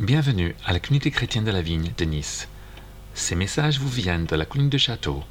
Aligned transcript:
Bienvenue 0.00 0.54
à 0.64 0.72
la 0.72 0.80
communauté 0.80 1.10
chrétienne 1.10 1.44
de 1.44 1.50
la 1.50 1.60
Vigne 1.60 1.92
de 1.98 2.04
Nice. 2.06 2.48
Ces 3.12 3.34
messages 3.34 3.78
vous 3.78 3.90
viennent 3.90 4.24
de 4.24 4.34
la 4.34 4.46
colline 4.46 4.70
de 4.70 4.78
Château, 4.78 5.22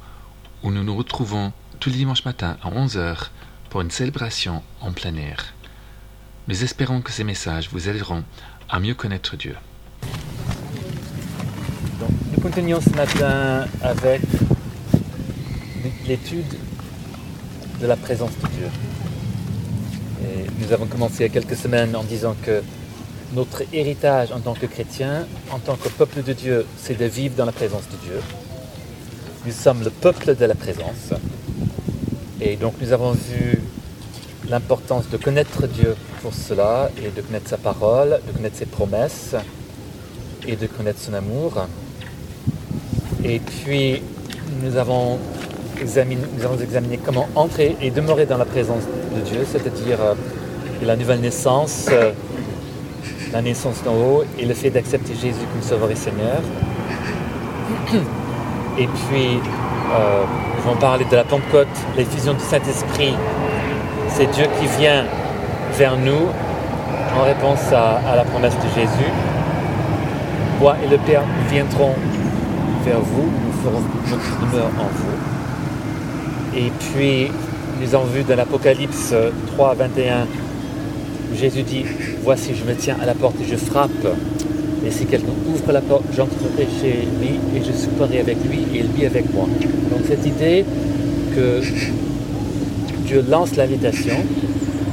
où 0.62 0.70
nous 0.70 0.84
nous 0.84 0.94
retrouvons 0.94 1.52
tous 1.80 1.90
les 1.90 1.96
dimanches 1.96 2.24
matins 2.24 2.56
à 2.62 2.70
11h 2.70 3.30
pour 3.68 3.80
une 3.80 3.90
célébration 3.90 4.62
en 4.80 4.92
plein 4.92 5.16
air. 5.16 5.54
Nous 6.46 6.62
espérons 6.62 7.00
que 7.00 7.10
ces 7.10 7.24
messages 7.24 7.68
vous 7.72 7.88
aideront 7.88 8.22
à 8.68 8.78
mieux 8.78 8.94
connaître 8.94 9.36
Dieu. 9.36 9.56
Nous 12.32 12.40
continuons 12.40 12.80
ce 12.80 12.90
matin 12.90 13.66
avec 13.82 14.22
l'étude 16.06 16.54
de 17.80 17.86
la 17.88 17.96
présence 17.96 18.38
de 18.38 18.46
Dieu. 18.46 18.68
Nous 20.60 20.72
avons 20.72 20.86
commencé 20.86 21.16
il 21.18 21.22
y 21.22 21.24
a 21.24 21.28
quelques 21.28 21.56
semaines 21.56 21.96
en 21.96 22.04
disant 22.04 22.36
que 22.40 22.62
notre 23.34 23.62
héritage 23.72 24.32
en 24.32 24.40
tant 24.40 24.54
que 24.54 24.66
chrétien, 24.66 25.26
en 25.50 25.58
tant 25.58 25.76
que 25.76 25.88
peuple 25.88 26.22
de 26.22 26.32
Dieu, 26.32 26.66
c'est 26.76 26.98
de 26.98 27.04
vivre 27.04 27.34
dans 27.36 27.44
la 27.44 27.52
présence 27.52 27.84
de 27.90 27.96
Dieu. 28.08 28.20
Nous 29.46 29.52
sommes 29.52 29.82
le 29.84 29.90
peuple 29.90 30.34
de 30.34 30.44
la 30.44 30.54
présence. 30.54 31.12
Et 32.40 32.56
donc 32.56 32.74
nous 32.80 32.92
avons 32.92 33.12
vu 33.12 33.62
l'importance 34.48 35.08
de 35.08 35.16
connaître 35.16 35.66
Dieu 35.66 35.94
pour 36.22 36.34
cela 36.34 36.90
et 36.98 37.10
de 37.10 37.20
connaître 37.20 37.48
sa 37.48 37.56
parole, 37.56 38.20
de 38.26 38.32
connaître 38.32 38.56
ses 38.56 38.66
promesses 38.66 39.36
et 40.46 40.56
de 40.56 40.66
connaître 40.66 41.00
son 41.00 41.14
amour. 41.14 41.66
Et 43.24 43.38
puis 43.38 44.02
nous 44.62 44.76
avons 44.76 45.18
examiné, 45.80 46.98
comment 47.04 47.28
entrer 47.34 47.76
et 47.80 47.90
demeurer 47.90 48.26
dans 48.26 48.38
la 48.38 48.44
présence 48.44 48.82
de 49.14 49.20
Dieu, 49.20 49.46
c'est-à-dire 49.50 50.00
euh, 50.00 50.14
la 50.82 50.96
nouvelle 50.96 51.20
naissance, 51.20 51.86
euh, 51.90 52.12
la 53.32 53.42
naissance 53.42 53.82
d'en 53.84 53.94
haut 53.94 54.24
et 54.38 54.44
le 54.44 54.54
fait 54.54 54.70
d'accepter 54.70 55.14
Jésus 55.14 55.44
comme 55.52 55.62
Sauveur 55.62 55.90
et 55.90 55.96
Seigneur. 55.96 56.40
Et 58.78 58.86
puis, 58.86 59.40
euh, 59.92 60.24
nous 60.56 60.70
allons 60.70 60.80
parler 60.80 61.04
de 61.04 61.16
la 61.16 61.24
Pentecôte, 61.24 61.68
l'effusion 61.96 62.34
du 62.34 62.40
Saint-Esprit. 62.40 63.14
C'est 64.08 64.30
Dieu 64.32 64.44
qui 64.58 64.66
vient 64.78 65.04
vers 65.76 65.96
nous 65.96 66.28
en 67.18 67.24
réponse 67.24 67.72
à, 67.72 68.16
la 68.16 68.24
promesse 68.24 68.54
de 68.56 68.68
Jésus. 68.80 69.10
Moi 70.60 70.76
et 70.84 70.88
le 70.88 70.98
Père 70.98 71.22
nous 71.22 71.50
viendrons 71.50 71.94
vers 72.84 73.00
vous, 73.00 73.22
nous 73.24 73.62
ferons 73.62 73.82
notre 74.10 74.40
demeure 74.40 74.70
en 74.78 74.88
vous. 74.94 76.56
Et 76.56 76.70
puis, 76.70 77.30
nous 77.80 77.94
avons 77.94 78.06
vu 78.06 78.22
dans 78.24 78.36
l'Apocalypse 78.36 79.14
3, 79.54 79.74
21, 79.74 80.22
où 80.22 81.36
Jésus 81.36 81.62
dit 81.62 81.84
Voici, 82.22 82.50
je 82.54 82.64
me 82.70 82.76
tiens 82.76 82.96
à 83.00 83.06
la 83.06 83.14
porte 83.14 83.36
et 83.40 83.50
je 83.50 83.56
frappe. 83.56 84.06
Et 84.86 84.90
si 84.90 85.06
quelqu'un 85.06 85.32
ouvre 85.48 85.72
la 85.72 85.80
porte, 85.80 86.04
j'entrerai 86.14 86.66
chez 86.80 87.06
lui 87.20 87.38
et 87.56 87.64
je 87.64 87.72
souperai 87.72 88.20
avec 88.20 88.36
lui 88.48 88.60
et 88.74 88.82
lui 88.82 89.06
avec 89.06 89.32
moi. 89.32 89.46
Donc 89.90 90.00
cette 90.06 90.26
idée 90.26 90.64
que 91.34 91.60
Dieu 93.06 93.24
lance 93.28 93.56
l'invitation 93.56 94.16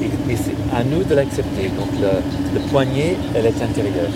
et, 0.02 0.36
c'est 0.36 0.76
à 0.76 0.84
nous 0.84 1.04
de 1.04 1.16
l'accepter. 1.16 1.70
Donc 1.78 1.90
le, 2.02 2.60
le 2.60 2.66
poignet, 2.70 3.16
elle 3.36 3.46
est 3.46 3.62
intérieure 3.62 4.12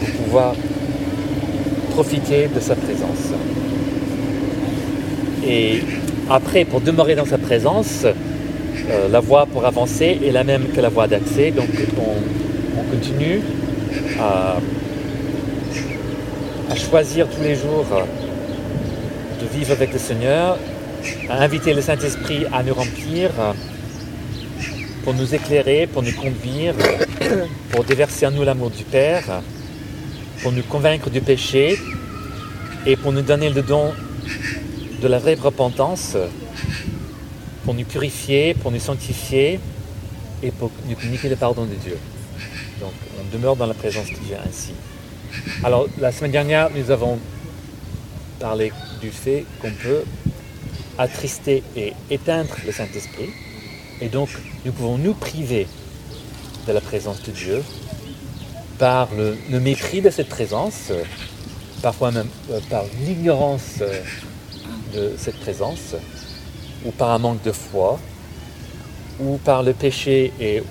pour 0.00 0.24
pouvoir 0.24 0.54
profiter 1.90 2.48
de 2.54 2.60
sa 2.60 2.74
présence. 2.74 3.32
Et 5.46 5.80
après, 6.30 6.64
pour 6.64 6.80
demeurer 6.80 7.14
dans 7.14 7.26
sa 7.26 7.38
présence, 7.38 8.06
euh, 8.90 9.08
la 9.08 9.20
voie 9.20 9.46
pour 9.46 9.64
avancer 9.64 10.18
est 10.24 10.32
la 10.32 10.44
même 10.44 10.68
que 10.68 10.80
la 10.80 10.88
voie 10.88 11.06
d'accès. 11.06 11.50
Donc 11.50 11.68
on, 11.98 12.80
on 12.80 12.84
continue 12.84 13.40
à, 14.18 14.56
à, 16.70 16.74
choisir 16.74 17.28
tous 17.28 17.42
les 17.42 17.54
jours 17.54 17.86
de 19.40 19.58
vivre 19.58 19.72
avec 19.72 19.92
le 19.92 19.98
Seigneur, 19.98 20.58
à 21.28 21.42
inviter 21.42 21.74
le 21.74 21.80
Saint-Esprit 21.82 22.46
à 22.52 22.62
nous 22.62 22.74
remplir, 22.74 23.30
pour 25.02 25.14
nous 25.14 25.34
éclairer, 25.34 25.86
pour 25.86 26.02
nous 26.02 26.12
conduire, 26.12 26.74
pour 27.70 27.84
déverser 27.84 28.26
en 28.26 28.30
nous 28.30 28.44
l'amour 28.44 28.70
du 28.70 28.84
Père, 28.84 29.42
pour 30.42 30.52
nous 30.52 30.62
convaincre 30.62 31.10
du 31.10 31.20
péché 31.20 31.78
et 32.86 32.96
pour 32.96 33.12
nous 33.12 33.22
donner 33.22 33.50
le 33.50 33.62
don 33.62 33.92
de 35.00 35.08
la 35.08 35.18
vraie 35.18 35.34
repentance 35.34 36.16
pour 37.64 37.74
nous 37.74 37.84
purifier, 37.84 38.54
pour 38.54 38.70
nous 38.70 38.80
sanctifier 38.80 39.60
et 40.42 40.50
pour 40.50 40.70
nous 40.88 40.96
communiquer 40.96 41.28
le 41.28 41.36
pardon 41.36 41.64
de 41.64 41.74
Dieu. 41.74 41.96
Donc 42.80 42.92
on 43.20 43.32
demeure 43.32 43.56
dans 43.56 43.66
la 43.66 43.74
présence 43.74 44.08
de 44.08 44.18
Dieu 44.26 44.36
ainsi. 44.46 44.72
Alors 45.64 45.86
la 46.00 46.12
semaine 46.12 46.32
dernière, 46.32 46.70
nous 46.74 46.90
avons 46.90 47.18
parlé 48.40 48.72
du 49.00 49.10
fait 49.10 49.44
qu'on 49.60 49.70
peut 49.70 50.02
attrister 50.98 51.62
et 51.76 51.92
éteindre 52.10 52.54
le 52.66 52.72
Saint-Esprit. 52.72 53.30
Et 54.00 54.08
donc 54.08 54.28
nous 54.64 54.72
pouvons 54.72 54.98
nous 54.98 55.14
priver 55.14 55.66
de 56.66 56.72
la 56.72 56.80
présence 56.80 57.22
de 57.22 57.30
Dieu 57.30 57.62
par 58.78 59.08
le, 59.14 59.60
mépris 59.60 60.00
de 60.00 60.10
cette 60.10 60.28
présence, 60.28 60.90
parfois 61.82 62.10
même 62.10 62.28
euh, 62.50 62.58
par 62.68 62.84
l'ignorance 63.04 63.76
euh, 63.80 64.00
de 64.94 65.12
cette 65.16 65.38
présence 65.38 65.94
ou 66.84 66.90
par 66.90 67.10
un 67.10 67.18
manque 67.18 67.42
de 67.42 67.52
foi, 67.52 67.98
ou 69.20 69.38
par 69.38 69.62
le 69.62 69.72
péché 69.72 70.32
et 70.40 70.62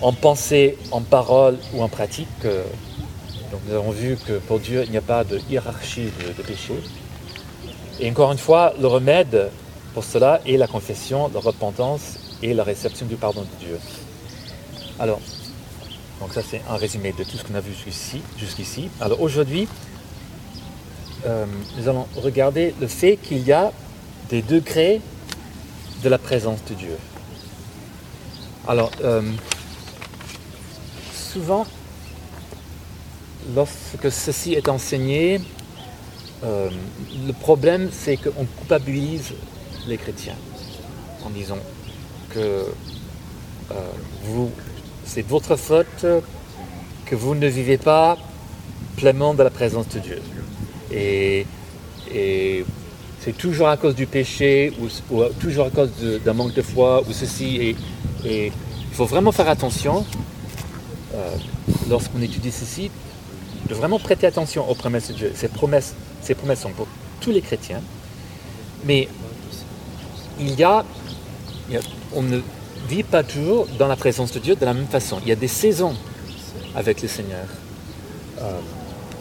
en 0.00 0.12
pensée, 0.12 0.76
en 0.90 1.00
parole 1.00 1.58
ou 1.74 1.82
en 1.82 1.88
pratique. 1.88 2.28
Donc 2.42 3.60
nous 3.66 3.74
avons 3.74 3.90
vu 3.90 4.16
que 4.26 4.34
pour 4.34 4.60
Dieu, 4.60 4.82
il 4.84 4.90
n'y 4.90 4.96
a 4.96 5.02
pas 5.02 5.24
de 5.24 5.40
hiérarchie 5.50 6.10
de, 6.36 6.42
péché. 6.42 6.74
Et 8.00 8.10
encore 8.10 8.32
une 8.32 8.38
fois, 8.38 8.74
le 8.80 8.86
remède 8.86 9.50
pour 9.94 10.04
cela 10.04 10.40
est 10.46 10.56
la 10.56 10.66
confession, 10.66 11.30
la 11.32 11.40
repentance 11.40 12.18
et 12.42 12.54
la 12.54 12.62
réception 12.62 13.06
du 13.06 13.16
pardon 13.16 13.42
de 13.42 13.66
Dieu. 13.66 13.78
Alors, 14.98 15.20
donc 16.20 16.32
ça 16.32 16.42
c'est 16.42 16.60
un 16.68 16.76
résumé 16.76 17.12
de 17.12 17.24
tout 17.24 17.36
ce 17.36 17.44
qu'on 17.44 17.54
a 17.54 17.60
vu 17.60 17.72
jusqu'ici. 17.72 18.20
Jusqu 18.38 18.90
Alors 19.00 19.20
aujourd'hui, 19.20 19.66
euh, 21.26 21.46
nous 21.76 21.88
allons 21.88 22.06
regarder 22.16 22.74
le 22.80 22.86
fait 22.86 23.16
qu'il 23.16 23.44
y 23.44 23.52
a 23.52 23.72
des 24.28 24.42
degrés 24.42 25.00
de 26.02 26.08
la 26.08 26.18
présence 26.18 26.64
de 26.64 26.74
Dieu. 26.74 26.96
Alors, 28.66 28.90
euh, 29.02 29.22
souvent, 31.12 31.66
lorsque 33.54 34.12
ceci 34.12 34.54
est 34.54 34.68
enseigné, 34.68 35.40
euh, 36.44 36.68
le 37.26 37.32
problème 37.32 37.88
c'est 37.90 38.16
qu'on 38.16 38.44
culpabilise 38.58 39.32
les 39.86 39.96
chrétiens 39.96 40.36
en 41.24 41.30
disant 41.30 41.58
que 42.30 42.66
euh, 43.70 44.46
c'est 45.04 45.26
votre 45.26 45.56
faute 45.56 46.06
que 47.06 47.16
vous 47.16 47.34
ne 47.34 47.48
vivez 47.48 47.78
pas 47.78 48.16
pleinement 48.96 49.34
de 49.34 49.42
la 49.42 49.50
présence 49.50 49.88
de 49.88 49.98
Dieu. 49.98 50.22
C'est 53.28 53.36
toujours 53.36 53.68
à 53.68 53.76
cause 53.76 53.94
du 53.94 54.06
péché 54.06 54.72
ou, 54.80 55.14
ou 55.14 55.24
toujours 55.38 55.66
à 55.66 55.70
cause 55.70 55.90
d'un 56.24 56.32
manque 56.32 56.54
de 56.54 56.62
foi 56.62 57.02
ou 57.06 57.12
ceci. 57.12 57.76
Et, 58.24 58.46
il 58.46 58.94
faut 58.94 59.04
vraiment 59.04 59.32
faire 59.32 59.48
attention 59.50 60.04
euh, 61.14 61.36
lorsqu'on 61.90 62.22
étudie 62.22 62.50
ceci, 62.50 62.90
de 63.68 63.74
vraiment 63.74 63.98
prêter 63.98 64.26
attention 64.26 64.68
aux 64.68 64.74
promesses 64.74 65.08
de 65.08 65.12
Dieu. 65.12 65.32
Ces 65.34 65.48
promesses, 65.48 65.94
ces 66.22 66.34
promesses 66.34 66.60
sont 66.62 66.70
pour 66.70 66.88
tous 67.20 67.30
les 67.30 67.42
chrétiens, 67.42 67.82
mais 68.86 69.08
il 70.40 70.58
y, 70.58 70.64
a, 70.64 70.84
il 71.68 71.74
y 71.74 71.76
a, 71.76 71.80
on 72.14 72.22
ne 72.22 72.40
vit 72.88 73.02
pas 73.02 73.22
toujours 73.22 73.68
dans 73.78 73.88
la 73.88 73.96
présence 73.96 74.32
de 74.32 74.38
Dieu 74.38 74.56
de 74.56 74.64
la 74.64 74.72
même 74.72 74.86
façon. 74.86 75.18
Il 75.22 75.28
y 75.28 75.32
a 75.32 75.36
des 75.36 75.48
saisons 75.48 75.94
avec 76.74 77.02
le 77.02 77.08
Seigneur. 77.08 77.46
Euh, 78.40 78.58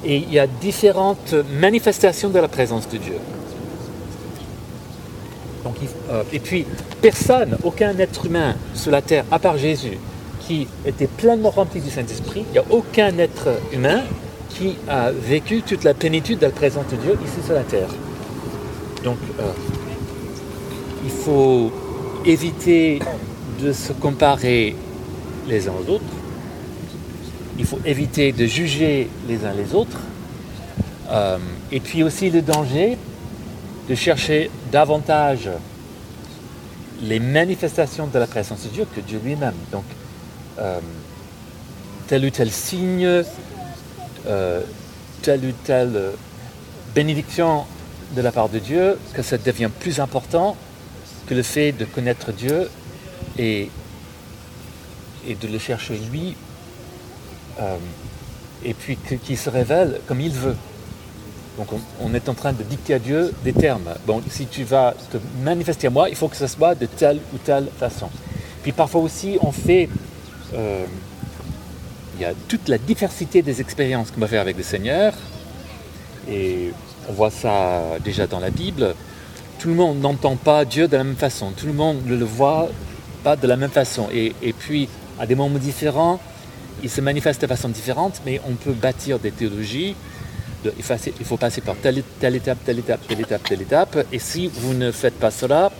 et 0.05 0.15
il 0.15 0.33
y 0.33 0.39
a 0.39 0.47
différentes 0.47 1.33
manifestations 1.59 2.29
de 2.29 2.39
la 2.39 2.47
présence 2.47 2.87
de 2.87 2.97
Dieu. 2.97 3.17
Euh, 6.09 6.23
et 6.33 6.39
puis, 6.39 6.65
personne, 7.01 7.57
aucun 7.63 7.97
être 7.99 8.25
humain 8.25 8.55
sur 8.73 8.91
la 8.91 9.01
terre, 9.01 9.25
à 9.31 9.39
part 9.39 9.57
Jésus, 9.57 9.97
qui 10.41 10.67
était 10.85 11.07
pleinement 11.07 11.49
rempli 11.49 11.81
du 11.81 11.89
Saint-Esprit, 11.89 12.45
il 12.49 12.51
n'y 12.53 12.59
a 12.59 12.65
aucun 12.69 13.17
être 13.17 13.49
humain 13.73 14.01
qui 14.49 14.75
a 14.87 15.11
vécu 15.11 15.61
toute 15.61 15.83
la 15.83 15.93
plénitude 15.93 16.39
de 16.39 16.45
la 16.45 16.51
présence 16.51 16.87
de 16.91 16.95
Dieu 16.95 17.17
ici 17.23 17.45
sur 17.45 17.53
la 17.53 17.63
terre. 17.63 17.89
Donc, 19.03 19.17
euh, 19.39 19.43
il 21.03 21.11
faut 21.11 21.71
éviter 22.25 22.99
de 23.61 23.71
se 23.71 23.93
comparer 23.93 24.75
les 25.47 25.67
uns 25.67 25.73
aux 25.73 25.91
autres. 25.91 26.03
Il 27.59 27.65
faut 27.65 27.79
éviter 27.85 28.31
de 28.31 28.45
juger 28.45 29.09
les 29.27 29.45
uns 29.45 29.53
les 29.53 29.73
autres. 29.73 29.99
Euh, 31.09 31.37
et 31.71 31.79
puis 31.79 32.03
aussi 32.03 32.29
le 32.29 32.41
danger 32.41 32.97
de 33.87 33.95
chercher 33.95 34.51
davantage 34.71 35.49
les 37.01 37.19
manifestations 37.19 38.07
de 38.07 38.19
la 38.19 38.27
présence 38.27 38.63
de 38.63 38.69
Dieu 38.69 38.87
que 38.93 39.01
Dieu 39.01 39.19
lui-même. 39.23 39.55
Donc, 39.71 39.85
euh, 40.59 40.79
tel 42.07 42.25
ou 42.25 42.29
tel 42.29 42.51
signe, 42.51 43.23
euh, 44.25 44.61
telle 45.21 45.45
ou 45.45 45.51
telle 45.63 46.11
bénédiction 46.95 47.65
de 48.15 48.21
la 48.21 48.31
part 48.31 48.49
de 48.49 48.59
Dieu 48.59 48.97
que 49.13 49.21
ça 49.21 49.37
devient 49.37 49.69
plus 49.79 49.99
important 49.99 50.55
que 51.27 51.33
le 51.33 51.43
fait 51.43 51.71
de 51.71 51.85
connaître 51.85 52.31
Dieu 52.31 52.69
et, 53.37 53.69
et 55.27 55.35
de 55.35 55.47
le 55.47 55.59
chercher 55.59 55.97
lui, 56.11 56.35
euh, 57.59 57.77
et 58.63 58.73
puis 58.73 58.97
qu'il 58.97 59.37
se 59.37 59.49
révèle 59.49 59.99
comme 60.07 60.21
il 60.21 60.31
veut. 60.31 60.55
Donc 61.57 61.67
on, 62.01 62.13
est 62.13 62.29
en 62.29 62.35
train 62.35 62.53
de 62.53 62.61
dicter 62.63 62.93
à 62.93 62.99
Dieu 62.99 63.33
des 63.43 63.53
termes. 63.53 63.89
Bon, 64.05 64.21
si 64.29 64.45
tu 64.45 64.63
vas 64.63 64.93
te 65.11 65.17
manifester 65.43 65.87
à 65.87 65.89
moi, 65.89 66.07
il 66.07 66.15
faut 66.15 66.27
que 66.27 66.35
ce 66.35 66.45
soit 66.45 66.75
de 66.75 66.85
telle 66.85 67.19
ou 67.33 67.37
telle 67.37 67.67
façon. 67.79 68.09
Puis 68.61 68.71
parfois 68.71 69.01
aussi, 69.01 69.37
on 69.41 69.51
fait... 69.51 69.89
Euh, 70.53 70.85
il 72.15 72.21
y 72.21 72.25
a 72.25 72.33
toute 72.47 72.67
la 72.67 72.77
diversité 72.77 73.43
des 73.43 73.61
expériences 73.61 74.09
qu'on 74.09 74.21
va 74.21 74.27
faire 74.27 74.41
avec 74.41 74.57
le 74.57 74.63
Seigneur. 74.63 75.13
Et 76.29 76.71
on 77.09 77.13
voit 77.13 77.29
ça 77.29 77.81
déjà 78.03 78.27
dans 78.27 78.39
la 78.39 78.49
Bible. 78.49 78.95
Tout 79.59 79.69
le 79.69 79.75
monde 79.75 79.99
n'entend 79.99 80.35
pas 80.35 80.65
Dieu 80.65 80.87
de 80.87 80.97
la 80.97 81.03
même 81.03 81.15
façon. 81.15 81.51
Tout 81.51 81.67
le 81.67 81.73
monde 81.73 82.05
ne 82.05 82.15
le 82.15 82.25
voit 82.25 82.69
pas 83.23 83.35
de 83.35 83.47
la 83.47 83.55
même 83.55 83.69
façon. 83.69 84.09
Et, 84.11 84.33
et 84.41 84.53
puis, 84.53 84.89
à 85.19 85.25
des 85.25 85.35
moments 85.35 85.59
différents, 85.59 86.19
il 86.83 86.89
se 86.89 87.01
manifeste 87.01 87.41
de 87.41 87.47
façon 87.47 87.69
différente, 87.69 88.21
mais 88.25 88.41
on 88.47 88.53
peut 88.53 88.73
bâtir 88.73 89.19
des 89.19 89.31
théologies. 89.31 89.95
Il, 90.65 91.25
faut, 91.25 91.37
passer 91.37 91.61
par 91.61 91.75
telle, 91.75 91.99
étape, 91.99 92.57
telle 92.65 92.79
étape, 92.79 93.07
telle 93.07 93.19
étape, 93.21 93.43
telle 93.43 93.61
étape. 93.61 93.97
Et 94.11 94.19
si 94.19 94.47
vous 94.47 94.73
ne 94.73 94.91
faites 94.91 95.17
pas 95.17 95.31
cela, 95.31 95.71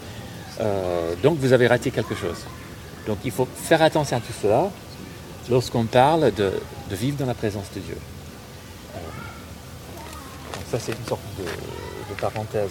euh, 0.59 1.13
donc 1.23 1.39
vous 1.39 1.51
avez 1.51 1.67
raté 1.67 1.91
quelque 1.91 2.15
chose. 2.15 2.45
Donc 3.07 3.17
il 3.25 3.31
faut 3.31 3.47
faire 3.55 3.81
attention 3.81 4.17
à 4.17 4.19
tout 4.19 4.33
cela 4.39 4.69
lorsqu'on 5.49 5.85
parle 5.85 6.31
de, 6.33 6.51
vivre 6.91 7.17
dans 7.17 7.25
la 7.25 7.33
présence 7.33 7.71
de 7.75 7.79
Dieu. 7.79 7.97
Euh, 8.95 8.99
ça 10.71 10.79
c'est 10.79 10.91
une 10.91 11.07
sorte 11.07 11.21
de, 11.39 12.21
parenthèse. 12.21 12.69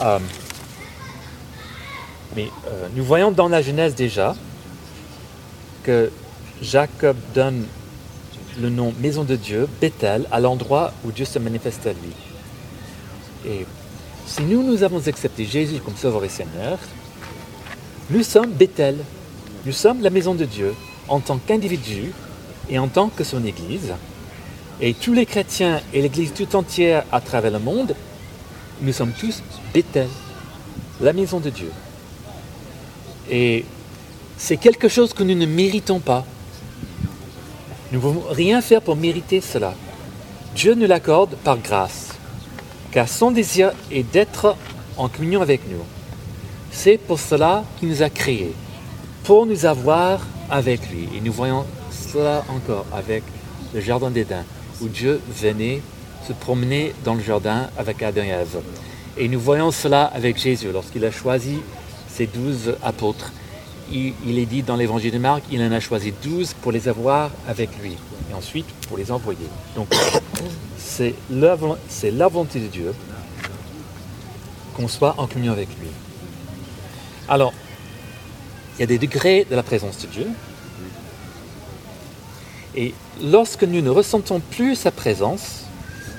Euh, 0.00 0.18
mais 2.36 2.48
nous 2.94 3.04
voyons 3.04 3.32
dans 3.32 3.48
la 3.48 3.62
Genèse 3.62 3.94
déjà 3.94 4.36
que 5.82 6.10
Jacob 6.62 7.16
donne 7.34 7.66
le 8.58 8.70
nom 8.70 8.92
maison 9.00 9.24
de 9.24 9.36
Dieu, 9.36 9.68
Bethel, 9.80 10.26
à 10.30 10.40
l'endroit 10.40 10.92
où 11.04 11.12
Dieu 11.12 11.24
se 11.24 11.38
manifeste 11.38 11.86
à 11.86 11.92
lui. 11.92 12.12
Et 13.46 13.66
si 14.26 14.42
nous, 14.42 14.62
nous 14.62 14.82
avons 14.82 15.06
accepté 15.06 15.44
Jésus 15.44 15.80
comme 15.80 15.96
Sauveur 15.96 16.24
et 16.24 16.28
Seigneur, 16.28 16.78
nous 18.10 18.22
sommes 18.22 18.50
Bethel, 18.50 18.98
nous 19.64 19.72
sommes 19.72 20.02
la 20.02 20.10
maison 20.10 20.34
de 20.34 20.44
Dieu 20.44 20.74
en 21.08 21.20
tant 21.20 21.38
qu'individu 21.38 22.12
et 22.68 22.78
en 22.78 22.88
tant 22.88 23.08
que 23.08 23.24
son 23.24 23.44
Église. 23.44 23.94
Et 24.80 24.94
tous 24.94 25.12
les 25.12 25.26
chrétiens 25.26 25.80
et 25.92 26.00
l'Église 26.00 26.32
tout 26.32 26.56
entière 26.56 27.04
à 27.12 27.20
travers 27.20 27.50
le 27.50 27.58
monde, 27.58 27.94
nous 28.80 28.92
sommes 28.92 29.12
tous 29.12 29.42
Bethel, 29.74 30.08
la 31.00 31.12
maison 31.12 31.38
de 31.38 31.50
Dieu. 31.50 31.70
Et 33.30 33.64
c'est 34.38 34.56
quelque 34.56 34.88
chose 34.88 35.12
que 35.12 35.22
nous 35.22 35.34
ne 35.34 35.46
méritons 35.46 36.00
pas. 36.00 36.24
Nous 37.92 37.98
ne 37.98 38.02
pouvons 38.02 38.22
rien 38.30 38.60
faire 38.60 38.82
pour 38.82 38.96
mériter 38.96 39.40
cela. 39.40 39.74
Dieu 40.54 40.74
nous 40.74 40.86
l'accorde 40.86 41.34
par 41.42 41.58
grâce, 41.58 42.10
car 42.92 43.08
son 43.08 43.30
désir 43.30 43.72
est 43.90 44.02
d'être 44.02 44.56
en 44.96 45.08
communion 45.08 45.42
avec 45.42 45.68
nous. 45.68 45.82
C'est 46.70 46.98
pour 46.98 47.18
cela 47.18 47.64
qu'il 47.78 47.88
nous 47.88 48.02
a 48.02 48.10
créés, 48.10 48.54
pour 49.24 49.44
nous 49.44 49.66
avoir 49.66 50.20
avec 50.50 50.88
lui. 50.90 51.08
Et 51.16 51.20
nous 51.20 51.32
voyons 51.32 51.64
cela 51.90 52.44
encore 52.48 52.86
avec 52.92 53.24
le 53.74 53.80
Jardin 53.80 54.10
d'Éden, 54.10 54.44
où 54.80 54.88
Dieu 54.88 55.20
venait 55.28 55.82
se 56.26 56.32
promener 56.32 56.94
dans 57.04 57.14
le 57.14 57.22
jardin 57.22 57.68
avec 57.76 58.02
Adam 58.02 58.22
et 58.22 58.28
Ève. 58.28 58.60
Et 59.16 59.28
nous 59.28 59.40
voyons 59.40 59.70
cela 59.70 60.04
avec 60.04 60.38
Jésus, 60.38 60.70
lorsqu'il 60.72 61.04
a 61.04 61.10
choisi 61.10 61.58
ses 62.08 62.26
douze 62.26 62.76
apôtres 62.82 63.32
il, 63.92 64.38
est 64.38 64.46
dit 64.46 64.62
dans 64.62 64.76
l'évangile 64.76 65.12
de 65.12 65.18
Marc, 65.18 65.42
il 65.50 65.62
en 65.62 65.72
a 65.72 65.80
choisi 65.80 66.12
12 66.22 66.54
pour 66.54 66.72
les 66.72 66.88
avoir 66.88 67.30
avec 67.48 67.70
lui 67.82 67.96
et 68.30 68.34
ensuite 68.34 68.66
pour 68.88 68.96
les 68.96 69.10
envoyer. 69.10 69.46
Donc 69.74 69.88
c'est 70.78 71.14
la, 71.30 71.56
la 72.04 72.28
volonté 72.28 72.60
de 72.60 72.66
Dieu 72.66 72.94
qu'on 74.76 74.88
soit 74.88 75.14
en 75.18 75.26
communion 75.26 75.52
avec 75.52 75.68
lui. 75.80 75.88
Alors, 77.28 77.52
il 78.76 78.80
y 78.80 78.84
a 78.84 78.86
des 78.86 78.98
degrés 78.98 79.46
de 79.48 79.54
la 79.54 79.62
présence 79.62 79.98
de 79.98 80.06
Dieu. 80.06 80.26
Et 82.76 82.94
lorsque 83.22 83.64
nous 83.64 83.82
ne 83.82 83.90
ressentons 83.90 84.40
plus 84.40 84.74
sa 84.76 84.90
présence, 84.90 85.64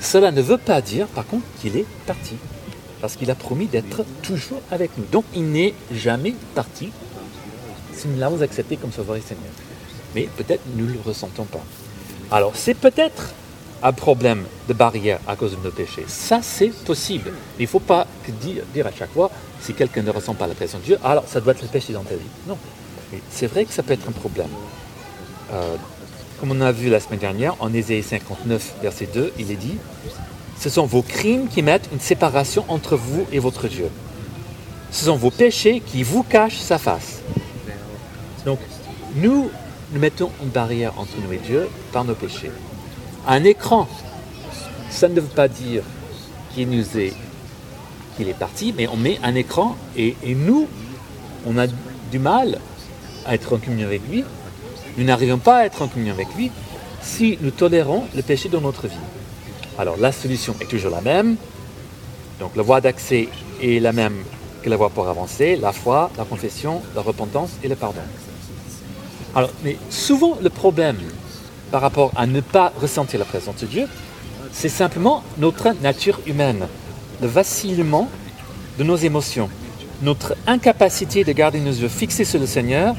cela 0.01 0.31
ne 0.31 0.41
veut 0.41 0.57
pas 0.57 0.81
dire, 0.81 1.07
par 1.07 1.25
contre, 1.25 1.45
qu'il 1.59 1.77
est 1.77 1.85
parti. 2.06 2.35
Parce 3.00 3.15
qu'il 3.15 3.31
a 3.31 3.35
promis 3.35 3.68
d'être 3.68 4.03
toujours 4.21 4.62
avec 4.69 4.91
nous. 4.97 5.06
Donc 5.12 5.25
il 5.33 5.51
n'est 5.51 5.73
jamais 5.91 6.35
parti 6.53 6.91
nous 8.07 8.19
l'avons 8.19 8.42
accepté 8.42 8.77
comme 8.77 8.92
sauveur 8.92 9.15
et 9.15 9.21
Seigneur. 9.21 9.51
Mais 10.15 10.27
peut-être 10.38 10.62
nous 10.75 10.86
ne 10.86 10.94
le 10.94 11.00
ressentons 11.06 11.45
pas. 11.45 11.63
Alors 12.31 12.53
c'est 12.56 12.74
peut-être 12.74 13.33
un 13.83 13.94
problème 13.94 14.45
de 14.68 14.74
barrière 14.74 15.19
à 15.27 15.36
cause 15.36 15.57
de 15.57 15.63
nos 15.63 15.71
péchés. 15.71 16.06
Ça 16.07 16.39
c'est 16.42 16.69
possible. 16.69 17.31
Il 17.59 17.63
ne 17.63 17.68
faut 17.68 17.80
pas 17.80 18.07
dire, 18.42 18.63
dire, 18.74 18.88
à 18.88 18.92
chaque 18.92 19.12
fois, 19.12 19.31
si 19.62 19.74
quelqu'un 19.74 20.03
ne 20.03 20.12
ressent 20.12 20.33
pas 20.33 20.48
la 20.48 20.53
présence 20.53 20.81
de 20.81 20.86
Dieu, 20.86 21.00
alors 21.03 21.24
ça 21.27 21.42
doit 21.42 21.53
être 21.53 21.62
le 21.62 21.68
péché 21.68 21.94
dans 21.94 22.03
ta 22.03 22.15
vie. 22.15 22.21
Non. 22.48 22.57
C'est 23.30 23.48
vrai 23.48 23.65
que 23.65 23.74
ça 23.74 23.83
peut 23.83 23.94
être 23.94 24.07
un 24.07 24.13
problème. 24.13 24.47
Euh, 25.51 25.75
comme 26.39 26.51
on 26.51 26.62
a 26.62 26.71
vu 26.71 26.89
la 26.89 27.00
semaine 27.00 27.19
dernière, 27.19 27.56
en 27.59 27.74
Ésaïe 27.74 28.04
59, 28.04 28.75
verset 28.81 29.07
2, 29.13 29.33
il 29.38 29.51
est 29.51 29.56
dit, 29.56 29.77
ce 30.59 30.69
sont 30.69 30.86
vos 30.86 31.01
crimes 31.01 31.47
qui 31.47 31.62
mettent 31.62 31.89
une 31.92 32.00
séparation 32.00 32.65
entre 32.68 32.95
vous 32.95 33.25
et 33.31 33.39
votre 33.39 33.68
Dieu. 33.68 33.89
Ce 34.92 35.06
sont 35.06 35.15
vos 35.15 35.31
péchés 35.31 35.81
qui 35.86 36.04
vous 36.04 36.24
cachent 36.24 36.59
sa 36.59 36.77
face. 36.77 37.21
Donc, 38.46 38.60
nous, 39.16 39.50
nous 39.92 40.00
mettons 40.00 40.32
une 40.42 40.50
barrière 40.50 40.94
entre 40.98 41.14
nous 41.24 41.34
et 41.34 41.38
Dieu 41.38 41.68
par 41.92 42.04
nos 42.06 42.16
péchés. 42.16 42.52
Un 43.28 43.44
écran, 43.44 43.88
ça 44.90 45.08
ne 45.08 45.20
veut 45.20 45.28
pas 45.28 45.48
dire 45.48 45.84
qu'il 46.54 46.70
nous 46.70 46.98
est, 46.98 47.14
parti, 48.40 48.72
mais 48.78 48.88
on 48.88 48.98
met 48.98 49.20
un 49.24 49.34
écran 49.34 49.76
et, 49.98 50.16
nous, 50.24 50.68
on 51.48 51.58
a 51.58 51.66
du 52.12 52.20
mal 52.20 52.60
à 53.26 53.34
être 53.34 53.54
en 53.54 53.58
communion 53.58 53.88
avec 53.88 54.02
lui. 54.08 54.24
Nous 54.98 55.04
n'arrivons 55.04 55.40
pas 55.40 55.58
à 55.58 55.66
être 55.66 55.82
en 55.82 55.88
communion 55.88 56.14
avec 56.14 56.28
lui 56.36 56.52
si 57.02 57.40
nous 57.42 57.50
tolérons 57.50 58.04
le 58.16 58.22
péché 58.22 58.48
dans 58.48 58.62
notre 58.62 58.88
vie. 58.88 58.96
Alors 59.80 59.98
la 59.98 60.12
solution 60.12 60.56
est 60.62 60.69
toujours 60.69 60.92
la 60.92 61.02
même. 61.02 61.36
Donc 62.40 62.56
la 62.56 62.62
voie 62.62 62.80
d'accès 62.80 63.30
est 63.62 63.80
la 63.80 63.92
même 63.92 64.24
que 64.61 64.69
la 64.69 64.77
voie 64.77 64.89
pour 64.89 65.07
avancer, 65.07 65.56
la 65.56 65.71
foi, 65.71 66.11
la 66.18 66.25
confession, 66.25 66.81
la 66.95 67.01
repentance 67.01 67.51
et 67.63 67.68
le 67.68 67.75
pardon. 67.75 68.01
Alors, 69.35 69.49
mais 69.63 69.77
souvent, 69.89 70.37
le 70.41 70.49
problème 70.49 70.97
par 71.71 71.81
rapport 71.81 72.11
à 72.15 72.27
ne 72.27 72.41
pas 72.41 72.73
ressentir 72.81 73.19
la 73.19 73.25
présence 73.25 73.57
de 73.57 73.65
Dieu, 73.65 73.87
c'est 74.51 74.69
simplement 74.69 75.23
notre 75.37 75.71
nature 75.81 76.19
humaine, 76.27 76.68
le 77.21 77.27
vacillement 77.27 78.09
de 78.77 78.83
nos 78.83 78.97
émotions, 78.97 79.49
notre 80.01 80.35
incapacité 80.47 81.23
de 81.23 81.31
garder 81.31 81.59
nos 81.59 81.71
yeux 81.71 81.87
fixés 81.87 82.25
sur 82.25 82.39
le 82.39 82.45
Seigneur 82.45 82.95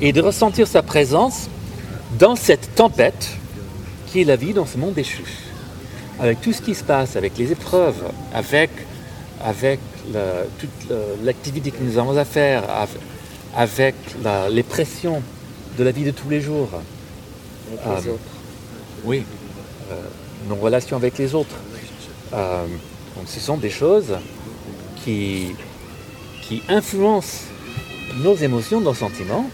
et 0.00 0.12
de 0.12 0.20
ressentir 0.20 0.68
sa 0.68 0.82
présence 0.82 1.48
dans 2.18 2.36
cette 2.36 2.74
tempête 2.76 3.36
qui 4.06 4.20
est 4.20 4.24
la 4.24 4.36
vie 4.36 4.54
dans 4.54 4.66
ce 4.66 4.78
monde 4.78 4.94
déchu. 4.94 5.24
Avec 6.20 6.40
tout 6.40 6.52
ce 6.52 6.62
qui 6.62 6.74
se 6.74 6.84
passe, 6.84 7.16
avec 7.16 7.36
les 7.36 7.52
épreuves, 7.52 8.10
avec, 8.32 8.70
avec 9.44 9.80
toute 10.58 10.96
l'activité 11.22 11.70
que 11.70 11.82
nous 11.82 11.98
avons 11.98 12.16
à 12.16 12.24
faire, 12.24 12.64
avec 13.56 13.94
la, 14.22 14.48
les 14.48 14.62
pressions 14.62 15.22
de 15.78 15.84
la 15.84 15.90
vie 15.90 16.04
de 16.04 16.10
tous 16.10 16.28
les 16.28 16.40
jours. 16.40 16.68
Avec 17.84 18.04
les 18.04 18.10
Euh, 18.10 18.14
autres. 18.14 18.32
Oui, 19.04 19.22
euh, 19.90 19.94
nos 20.48 20.56
relations 20.56 20.96
avec 20.96 21.18
les 21.18 21.34
autres. 21.34 21.56
Euh, 22.34 22.66
donc 23.16 23.26
ce 23.26 23.40
sont 23.40 23.56
des 23.56 23.70
choses 23.70 24.16
qui, 25.04 25.48
qui 26.42 26.62
influencent 26.68 27.44
nos 28.22 28.34
émotions, 28.36 28.80
nos 28.80 28.94
sentiments, 28.94 29.48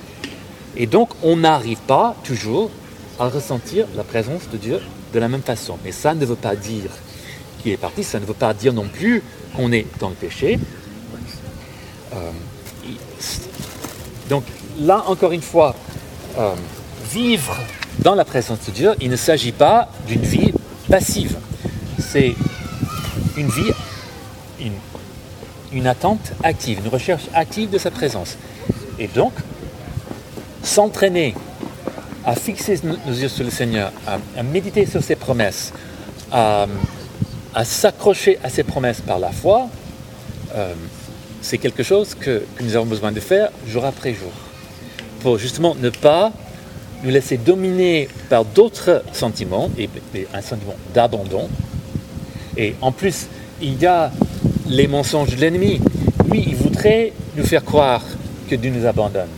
et 0.76 0.86
donc 0.86 1.10
on 1.22 1.36
n'arrive 1.36 1.78
pas 1.86 2.16
toujours 2.24 2.70
à 3.18 3.28
ressentir 3.28 3.86
la 3.96 4.02
présence 4.04 4.48
de 4.52 4.56
Dieu 4.56 4.80
de 5.12 5.18
la 5.18 5.28
même 5.28 5.42
façon. 5.42 5.76
Mais 5.84 5.92
ça 5.92 6.14
ne 6.14 6.24
veut 6.24 6.36
pas 6.36 6.56
dire 6.56 6.90
qu'il 7.64 7.72
est 7.72 7.78
parti, 7.78 8.04
ça 8.04 8.20
ne 8.20 8.26
veut 8.26 8.34
pas 8.34 8.52
dire 8.52 8.72
non 8.72 8.86
plus 8.86 9.22
qu'on 9.56 9.72
est 9.72 9.86
dans 9.98 10.10
le 10.10 10.14
péché. 10.14 10.60
Euh, 12.12 12.30
donc 14.28 14.44
là, 14.78 15.02
encore 15.06 15.32
une 15.32 15.42
fois, 15.42 15.74
euh, 16.38 16.54
vivre 17.10 17.56
dans 18.00 18.14
la 18.14 18.24
présence 18.24 18.58
de 18.66 18.70
Dieu, 18.70 18.92
il 19.00 19.10
ne 19.10 19.16
s'agit 19.16 19.52
pas 19.52 19.88
d'une 20.06 20.22
vie 20.22 20.52
passive. 20.90 21.38
C'est 21.98 22.34
une 23.36 23.48
vie, 23.48 23.72
une, 24.60 24.74
une 25.72 25.86
attente 25.86 26.32
active, 26.42 26.80
une 26.84 26.90
recherche 26.90 27.24
active 27.32 27.70
de 27.70 27.78
sa 27.78 27.90
présence. 27.90 28.36
Et 28.98 29.08
donc, 29.08 29.32
s'entraîner 30.62 31.34
à 32.26 32.34
fixer 32.34 32.80
nos 32.84 33.12
yeux 33.12 33.28
sur 33.28 33.44
le 33.44 33.50
Seigneur, 33.50 33.90
à, 34.06 34.42
méditer 34.42 34.86
sur 34.86 35.02
ses 35.02 35.16
promesses, 35.16 35.72
à, 36.30 36.66
s'accrocher 37.62 38.38
à 38.42 38.48
ses 38.48 38.64
promesses 38.64 39.00
par 39.00 39.20
la 39.20 39.30
foi, 39.30 39.68
euh, 40.56 40.74
c'est 41.40 41.58
quelque 41.58 41.84
chose 41.84 42.14
que, 42.14 42.42
nous 42.60 42.74
avons 42.74 42.86
besoin 42.86 43.12
de 43.12 43.20
faire 43.20 43.50
jour 43.68 43.84
après 43.84 44.12
jour. 44.14 44.32
Pour 45.20 45.38
justement 45.38 45.76
ne 45.76 45.90
pas 45.90 46.32
nous 47.04 47.10
laisser 47.10 47.36
dominer 47.36 48.08
par 48.28 48.44
d'autres 48.44 49.04
sentiments, 49.12 49.70
et, 49.78 49.88
un 50.32 50.40
sentiment 50.40 50.74
d'abandon. 50.92 51.48
Et 52.56 52.74
en 52.80 52.90
plus, 52.90 53.26
il 53.60 53.80
y 53.80 53.86
a 53.86 54.10
les 54.66 54.88
mensonges 54.88 55.36
de 55.36 55.40
l'ennemi. 55.40 55.80
Lui, 56.30 56.44
il 56.46 56.56
voudrait 56.56 57.12
nous 57.36 57.44
faire 57.44 57.64
croire 57.64 58.02
que 58.48 58.56
Dieu 58.56 58.70
nous 58.70 58.86
abandonne. 58.86 59.28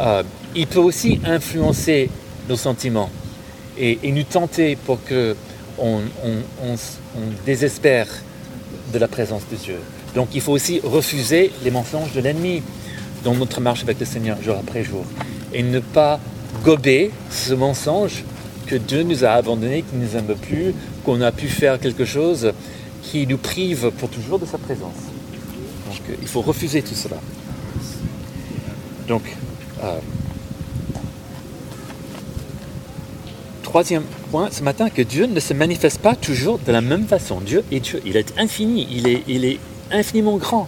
Euh, 0.00 0.22
il 0.54 0.66
peut 0.66 0.80
aussi 0.80 1.18
influencer 1.24 2.10
nos 2.48 2.56
sentiments 2.56 3.10
et, 3.78 3.98
nous 4.10 4.22
tenter 4.24 4.76
pour 4.76 5.02
que 5.04 5.36
on, 5.80 6.02
désespère 7.46 8.06
de 8.92 8.98
la 8.98 9.08
présence 9.08 9.42
de 9.50 9.56
Dieu. 9.56 9.78
Donc 10.14 10.28
il 10.34 10.40
faut 10.40 10.52
aussi 10.52 10.80
refuser 10.82 11.52
les 11.64 11.70
mensonges 11.70 12.12
de 12.12 12.20
l'ennemi 12.20 12.62
dans 13.24 13.34
notre 13.34 13.60
marche 13.60 13.82
avec 13.82 14.00
le 14.00 14.06
Seigneur 14.06 14.40
jour 14.42 14.56
après 14.58 14.84
jour 14.84 15.04
et 15.52 15.62
ne 15.62 15.80
pas 15.80 16.20
gober 16.64 17.10
ce 17.30 17.54
mensonge 17.54 18.24
que 18.66 18.76
Dieu 18.76 19.02
nous 19.02 19.24
a 19.24 19.30
abandonné, 19.30 19.82
qu'il 19.82 19.98
ne 19.98 20.04
nous 20.04 20.16
aime 20.16 20.34
plus, 20.34 20.74
qu'on 21.04 21.20
a 21.20 21.32
pu 21.32 21.48
faire 21.48 21.80
quelque 21.80 22.04
chose 22.04 22.52
qui 23.02 23.26
nous 23.26 23.38
prive 23.38 23.90
pour 23.98 24.10
toujours 24.10 24.38
de 24.38 24.46
sa 24.46 24.58
présence. 24.58 24.96
Donc 25.86 26.18
il 26.20 26.28
faut 26.28 26.42
refuser 26.42 26.82
tout 26.82 26.94
cela. 26.94 27.16
Donc, 29.08 29.22
euh, 29.82 29.98
troisième 33.68 34.04
point 34.30 34.48
ce 34.50 34.62
matin, 34.62 34.88
que 34.88 35.02
Dieu 35.02 35.26
ne 35.26 35.40
se 35.40 35.52
manifeste 35.52 36.00
pas 36.00 36.16
toujours 36.16 36.58
de 36.58 36.72
la 36.72 36.80
même 36.80 37.06
façon. 37.06 37.38
Dieu 37.38 37.62
est 37.70 37.80
Dieu, 37.80 38.00
il 38.06 38.16
est 38.16 38.32
infini, 38.38 38.88
il 38.90 39.06
est, 39.06 39.22
il 39.28 39.44
est 39.44 39.58
infiniment 39.90 40.38
grand. 40.38 40.66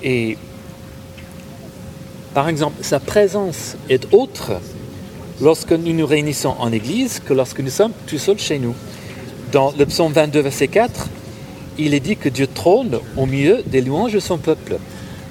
Et 0.00 0.38
par 2.32 2.48
exemple, 2.48 2.76
sa 2.82 3.00
présence 3.00 3.76
est 3.88 4.14
autre 4.14 4.52
lorsque 5.40 5.72
nous 5.72 5.92
nous 5.92 6.06
réunissons 6.06 6.54
en 6.60 6.70
Église 6.70 7.20
que 7.24 7.34
lorsque 7.34 7.58
nous 7.58 7.70
sommes 7.70 7.92
tout 8.06 8.18
seuls 8.18 8.38
chez 8.38 8.60
nous. 8.60 8.76
Dans 9.50 9.72
le 9.76 9.84
psaume 9.84 10.12
22, 10.12 10.40
verset 10.40 10.68
4, 10.68 11.08
il 11.78 11.92
est 11.92 12.00
dit 12.00 12.16
que 12.16 12.28
Dieu 12.28 12.46
trône 12.46 13.00
au 13.16 13.26
milieu 13.26 13.64
des 13.66 13.80
louanges 13.80 14.12
de 14.12 14.20
son 14.20 14.38
peuple. 14.38 14.76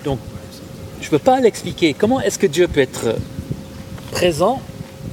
Donc, 0.04 0.20
je 1.00 1.06
ne 1.06 1.10
peux 1.12 1.20
pas 1.20 1.40
l'expliquer. 1.40 1.94
Comment 1.94 2.20
est-ce 2.20 2.38
que 2.38 2.48
Dieu 2.48 2.68
peut 2.68 2.82
être 2.82 3.16
présent 4.12 4.62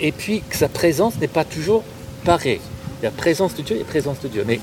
et 0.00 0.12
puis 0.12 0.42
que 0.48 0.56
sa 0.56 0.68
présence 0.68 1.18
n'est 1.20 1.28
pas 1.28 1.44
toujours 1.44 1.82
pareille 2.24 2.60
Il 3.00 3.04
y 3.04 3.08
a 3.08 3.10
présence 3.10 3.54
de 3.54 3.62
Dieu 3.62 3.76
et 3.80 3.84
présence 3.84 4.20
de 4.20 4.28
Dieu. 4.28 4.44
Mais, 4.46 4.60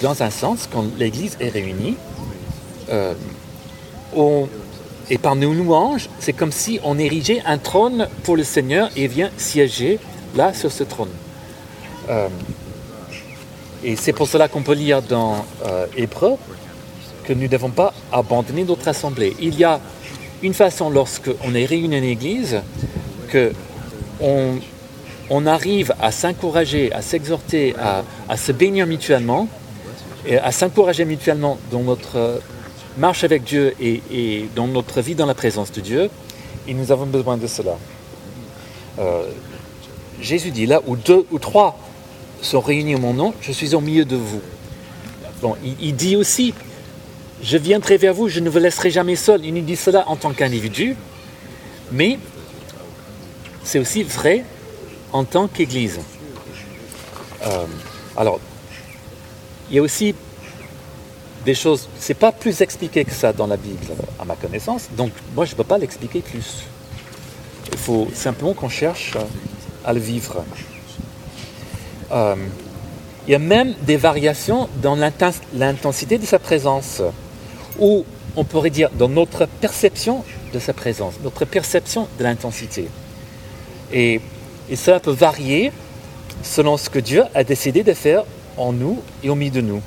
dans 0.00 0.22
un 0.22 0.30
sens, 0.30 0.68
quand 0.70 0.84
l'Église 0.98 1.36
est 1.40 1.50
réunie, 1.50 1.96
euh, 2.90 3.14
et 5.10 5.18
par 5.18 5.36
nos 5.36 5.52
louanges, 5.52 6.08
c'est 6.20 6.32
comme 6.32 6.52
si 6.52 6.80
on 6.84 6.98
érigeait 6.98 7.42
un 7.44 7.58
trône 7.58 8.08
pour 8.22 8.36
le 8.36 8.44
Seigneur 8.44 8.90
et 8.96 9.08
vient 9.08 9.30
siéger 9.36 9.98
là 10.36 10.54
sur 10.54 10.70
ce 10.70 10.84
trône. 10.84 11.10
Euh, 12.08 12.28
et 13.82 13.96
c'est 13.96 14.12
pour 14.12 14.28
cela 14.28 14.48
qu'on 14.48 14.62
peut 14.62 14.74
lire 14.74 15.02
dans 15.02 15.44
euh, 15.66 15.86
Hébreu 15.96 16.34
que 17.24 17.32
nous 17.32 17.42
ne 17.42 17.48
devons 17.48 17.70
pas 17.70 17.92
abandonner 18.12 18.64
notre 18.64 18.88
assemblée. 18.88 19.36
Il 19.40 19.58
y 19.58 19.64
a 19.64 19.80
une 20.42 20.54
façon, 20.54 20.90
lorsqu'on 20.90 21.54
est 21.54 21.64
réuni 21.64 21.98
en 21.98 22.02
Église, 22.02 22.60
que 23.28 23.52
on, 24.20 25.46
arrive 25.46 25.94
à 26.00 26.12
s'encourager, 26.12 26.92
à 26.92 27.02
s'exhorter, 27.02 27.74
à, 28.28 28.36
se 28.36 28.52
bénir 28.52 28.86
mutuellement, 28.86 29.48
et 30.26 30.38
à 30.38 30.52
s'encourager 30.52 31.04
mutuellement 31.04 31.58
dans 31.70 31.80
notre 31.80 32.40
marche 32.98 33.24
avec 33.24 33.44
Dieu 33.44 33.74
et, 33.80 34.48
dans 34.54 34.66
notre 34.66 35.00
vie 35.00 35.14
dans 35.14 35.26
la 35.26 35.34
présence 35.34 35.72
de 35.72 35.80
Dieu. 35.80 36.10
Et 36.68 36.74
nous 36.74 36.92
avons 36.92 37.06
besoin 37.06 37.36
de 37.36 37.46
cela. 37.46 37.78
Euh, 38.98 39.24
Jésus 40.20 40.50
dit 40.50 40.66
là 40.66 40.82
où 40.86 40.96
deux 40.96 41.24
ou 41.30 41.38
trois 41.38 41.78
sont 42.42 42.60
réunis 42.60 42.96
en 42.96 43.00
mon 43.00 43.14
nom, 43.14 43.34
je 43.40 43.52
suis 43.52 43.74
au 43.74 43.80
milieu 43.80 44.04
de 44.04 44.16
vous. 44.16 44.40
Bon, 45.40 45.56
il, 45.80 45.94
dit 45.96 46.16
aussi, 46.16 46.52
je 47.42 47.56
viendrai 47.56 47.96
vers 47.96 48.12
vous, 48.12 48.28
je 48.28 48.40
ne 48.40 48.50
vous 48.50 48.58
laisserai 48.58 48.90
jamais 48.90 49.16
seul. 49.16 49.44
Il 49.44 49.54
nous 49.54 49.62
dit 49.62 49.76
cela 49.76 50.06
en 50.08 50.16
tant 50.16 50.32
qu'individu, 50.32 50.96
mais 51.92 52.18
c'est 53.64 53.78
aussi 53.78 54.02
vrai 54.02 54.44
en 55.12 55.24
tant 55.24 55.48
qu'Église. 55.48 56.00
Euh, 57.46 57.66
alors, 58.16 58.40
il 59.70 59.76
y 59.76 59.78
a 59.78 59.82
aussi 59.82 60.14
des 61.44 61.54
choses, 61.54 61.88
c'est 61.98 62.14
pas 62.14 62.32
plus 62.32 62.60
expliqué 62.60 63.04
que 63.04 63.12
ça 63.12 63.32
dans 63.32 63.46
la 63.46 63.56
Bible, 63.56 63.86
à 64.18 64.24
ma 64.24 64.36
connaissance, 64.36 64.88
donc 64.96 65.12
moi 65.34 65.44
je 65.44 65.52
ne 65.52 65.56
peux 65.56 65.64
pas 65.64 65.78
l'expliquer 65.78 66.20
plus. 66.20 66.64
Il 67.72 67.78
faut 67.78 68.08
simplement 68.14 68.52
qu'on 68.52 68.68
cherche 68.68 69.16
à 69.84 69.92
le 69.92 70.00
vivre. 70.00 70.44
Euh, 72.12 72.36
il 73.26 73.32
y 73.32 73.34
a 73.34 73.38
même 73.38 73.74
des 73.82 73.96
variations 73.96 74.68
dans 74.82 74.96
l'intensité 75.54 76.18
de 76.18 76.26
sa 76.26 76.38
présence, 76.38 77.00
ou 77.78 78.04
on 78.36 78.44
pourrait 78.44 78.70
dire 78.70 78.90
dans 78.90 79.08
notre 79.08 79.46
perception 79.46 80.24
de 80.52 80.58
sa 80.58 80.72
présence, 80.72 81.14
notre 81.22 81.44
perception 81.44 82.08
de 82.18 82.24
l'intensité. 82.24 82.88
Et, 83.92 84.20
et 84.68 84.76
cela 84.76 85.00
peut 85.00 85.10
varier 85.10 85.72
selon 86.42 86.76
ce 86.76 86.90
que 86.90 86.98
Dieu 86.98 87.24
a 87.34 87.44
décidé 87.44 87.82
de 87.82 87.92
faire 87.92 88.24
en 88.56 88.72
nous 88.72 89.02
et 89.22 89.30
au 89.30 89.34
milieu 89.34 89.50
de 89.50 89.60
nous. 89.60 89.82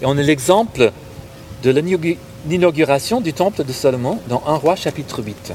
Et 0.00 0.06
on 0.06 0.16
a 0.18 0.22
l'exemple 0.22 0.92
de 1.62 1.70
l'inauguration 2.46 3.20
du 3.20 3.32
temple 3.32 3.64
de 3.64 3.72
Salomon 3.72 4.20
dans 4.28 4.42
1 4.46 4.56
roi 4.56 4.76
chapitre 4.76 5.22
8. 5.22 5.52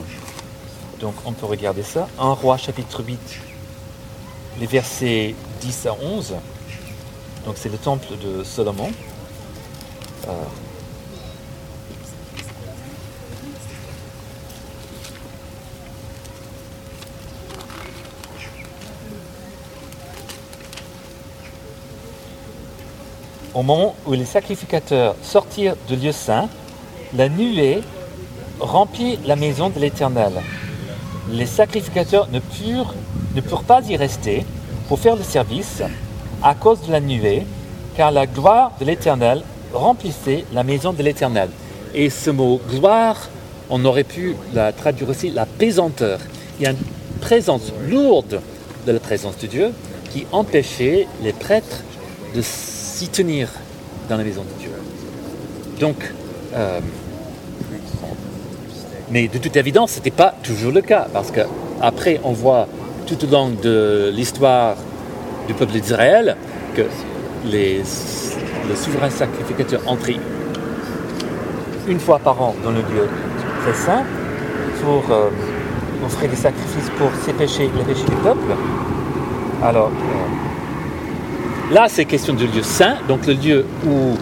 Donc 0.99 1.15
on 1.25 1.31
peut 1.31 1.45
regarder 1.45 1.83
ça. 1.83 2.07
1 2.19 2.33
roi 2.33 2.57
chapitre 2.57 3.03
8, 3.03 3.19
les 4.59 4.65
versets 4.67 5.35
10 5.61 5.87
à 5.87 5.95
11. 6.01 6.35
Donc 7.45 7.55
c'est 7.57 7.69
le 7.69 7.77
temple 7.77 8.13
de 8.23 8.43
Salomon. 8.43 8.91
Euh, 10.27 10.31
Au 23.53 23.63
moment 23.63 23.95
où 24.05 24.13
les 24.13 24.25
sacrificateurs 24.25 25.15
sortirent 25.21 25.75
du 25.89 25.97
lieu 25.97 26.13
saint, 26.13 26.47
la 27.13 27.27
nuée 27.27 27.81
remplit 28.61 29.19
la 29.25 29.35
maison 29.35 29.69
de 29.69 29.77
l'Éternel. 29.77 30.31
Les 31.29 31.45
sacrificateurs 31.45 32.29
ne 32.31 32.39
purent, 32.39 32.93
ne 33.35 33.41
purent 33.41 33.63
pas 33.63 33.81
y 33.89 33.97
rester 33.97 34.45
pour 34.87 34.99
faire 34.99 35.17
le 35.17 35.23
service 35.23 35.81
à 36.41 36.55
cause 36.55 36.81
de 36.87 36.93
la 36.93 37.01
nuée, 37.01 37.45
car 37.97 38.11
la 38.11 38.25
gloire 38.25 38.71
de 38.79 38.85
l'Éternel 38.85 39.43
remplissait 39.73 40.45
la 40.53 40.63
maison 40.63 40.93
de 40.93 41.03
l'Éternel. 41.03 41.49
Et 41.93 42.09
ce 42.09 42.29
mot 42.29 42.61
gloire, 42.69 43.17
on 43.69 43.83
aurait 43.83 44.05
pu 44.05 44.37
la 44.53 44.71
traduire 44.71 45.09
aussi 45.09 45.29
la 45.29 45.45
pesanteur. 45.45 46.19
Il 46.57 46.63
y 46.63 46.67
a 46.67 46.71
une 46.71 46.77
présence 47.19 47.73
lourde 47.89 48.39
de 48.87 48.91
la 48.93 48.99
présence 48.99 49.37
de 49.39 49.47
Dieu 49.47 49.73
qui 50.09 50.25
empêchait 50.31 51.07
les 51.21 51.33
prêtres 51.33 51.83
de 52.33 52.41
tenir 53.07 53.49
dans 54.09 54.17
la 54.17 54.23
maison 54.23 54.41
de 54.41 54.59
Dieu. 54.59 54.71
Donc, 55.79 56.13
euh, 56.53 56.79
mais 59.09 59.27
de 59.27 59.37
toute 59.37 59.55
évidence, 59.55 59.91
ce 59.91 59.97
n'était 59.97 60.11
pas 60.11 60.33
toujours 60.43 60.71
le 60.71 60.81
cas, 60.81 61.07
parce 61.11 61.31
qu'après, 61.31 62.19
on 62.23 62.31
voit 62.31 62.67
tout 63.07 63.23
au 63.25 63.27
long 63.27 63.49
de 63.49 64.11
l'histoire 64.13 64.75
du 65.47 65.53
peuple 65.53 65.73
d'Israël 65.73 66.37
que 66.75 66.83
les, 67.45 67.79
le 68.69 68.75
souverain 68.75 69.09
sacrificateur 69.09 69.81
entrait 69.87 70.17
une 71.87 71.99
fois 71.99 72.19
par 72.19 72.41
an 72.41 72.55
dans 72.63 72.71
le 72.71 72.77
lieu 72.77 73.07
très 73.63 73.73
saint 73.73 74.03
pour 74.83 75.03
euh, 75.11 75.29
offrir 76.05 76.29
des 76.29 76.35
sacrifices 76.35 76.89
pour 76.97 77.09
ses 77.25 77.33
péchés 77.33 77.65
et 77.65 77.77
les 77.77 77.83
péchés 77.83 78.05
du 78.05 78.15
peuple. 78.17 78.55
Alors, 79.63 79.89
euh, 79.89 80.50
Là, 81.71 81.87
c'est 81.87 82.03
question 82.03 82.33
de 82.33 82.43
lieu 82.43 82.63
saint, 82.63 82.97
donc 83.07 83.25
le 83.25 83.33
lieu 83.33 83.65
où 83.87 84.17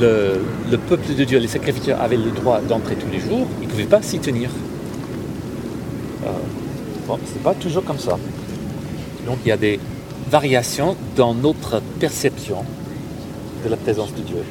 le, 0.00 0.76
peuple 0.88 1.12
de 1.12 1.24
Dieu, 1.24 1.40
les 1.40 1.48
sacrificateurs 1.48 2.00
avaient 2.00 2.16
le 2.16 2.30
droit 2.30 2.60
d'entrer 2.60 2.94
tous 2.94 3.10
les 3.10 3.18
jours, 3.18 3.48
ils 3.60 3.66
ne 3.66 3.70
pouvaient 3.70 3.82
pas 3.82 4.00
s'y 4.00 4.20
tenir. 4.20 4.48
Euh, 6.24 6.30
bon, 7.08 7.18
c'est 7.26 7.42
pas 7.42 7.54
toujours 7.54 7.84
comme 7.84 7.98
ça. 7.98 8.16
Donc 9.26 9.38
il 9.44 9.48
y 9.48 9.52
a 9.52 9.56
des 9.56 9.80
variations 10.30 10.96
dans 11.16 11.34
notre 11.34 11.82
perception 11.98 12.64
de 13.64 13.70
la 13.70 13.76
présence 13.76 14.14
de 14.14 14.20
Dieu. 14.20 14.44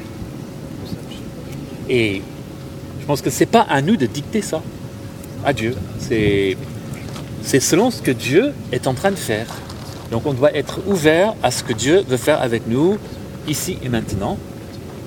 Et 1.88 2.20
je 3.00 3.06
pense 3.06 3.22
que 3.22 3.30
ce 3.30 3.40
n'est 3.40 3.46
pas 3.46 3.62
à 3.62 3.80
nous 3.80 3.96
de 3.96 4.04
dicter 4.04 4.42
ça, 4.42 4.60
à 5.46 5.54
Dieu. 5.54 5.74
C'est 5.98 6.56
selon 7.42 7.90
ce 7.90 8.02
que 8.02 8.10
Dieu 8.10 8.52
est 8.70 8.86
en 8.86 8.92
train 8.92 9.12
de 9.12 9.16
faire. 9.16 9.46
Donc 10.10 10.26
on 10.26 10.32
doit 10.32 10.54
être 10.54 10.80
ouvert 10.86 11.34
à 11.42 11.50
ce 11.50 11.62
que 11.62 11.72
Dieu 11.72 12.04
veut 12.08 12.16
faire 12.16 12.40
avec 12.40 12.66
nous 12.66 12.98
ici 13.46 13.78
et 13.82 13.88
maintenant. 13.88 14.38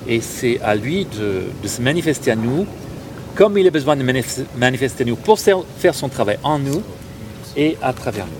Et 0.06 0.20
c'est 0.20 0.60
à 0.60 0.74
lui 0.74 1.06
de, 1.06 1.44
se 1.66 1.80
manifester 1.80 2.30
à 2.30 2.36
nous 2.36 2.66
comme 3.34 3.56
il 3.56 3.66
a 3.66 3.70
besoin 3.70 3.96
de 3.96 4.04
manifester 4.56 5.04
à 5.04 5.06
nous 5.06 5.16
pour 5.16 5.38
faire 5.40 5.94
son 5.94 6.08
travail 6.08 6.38
en 6.42 6.58
nous 6.58 6.82
et 7.56 7.78
à 7.80 7.92
travers 7.92 8.26
nous. 8.26 8.32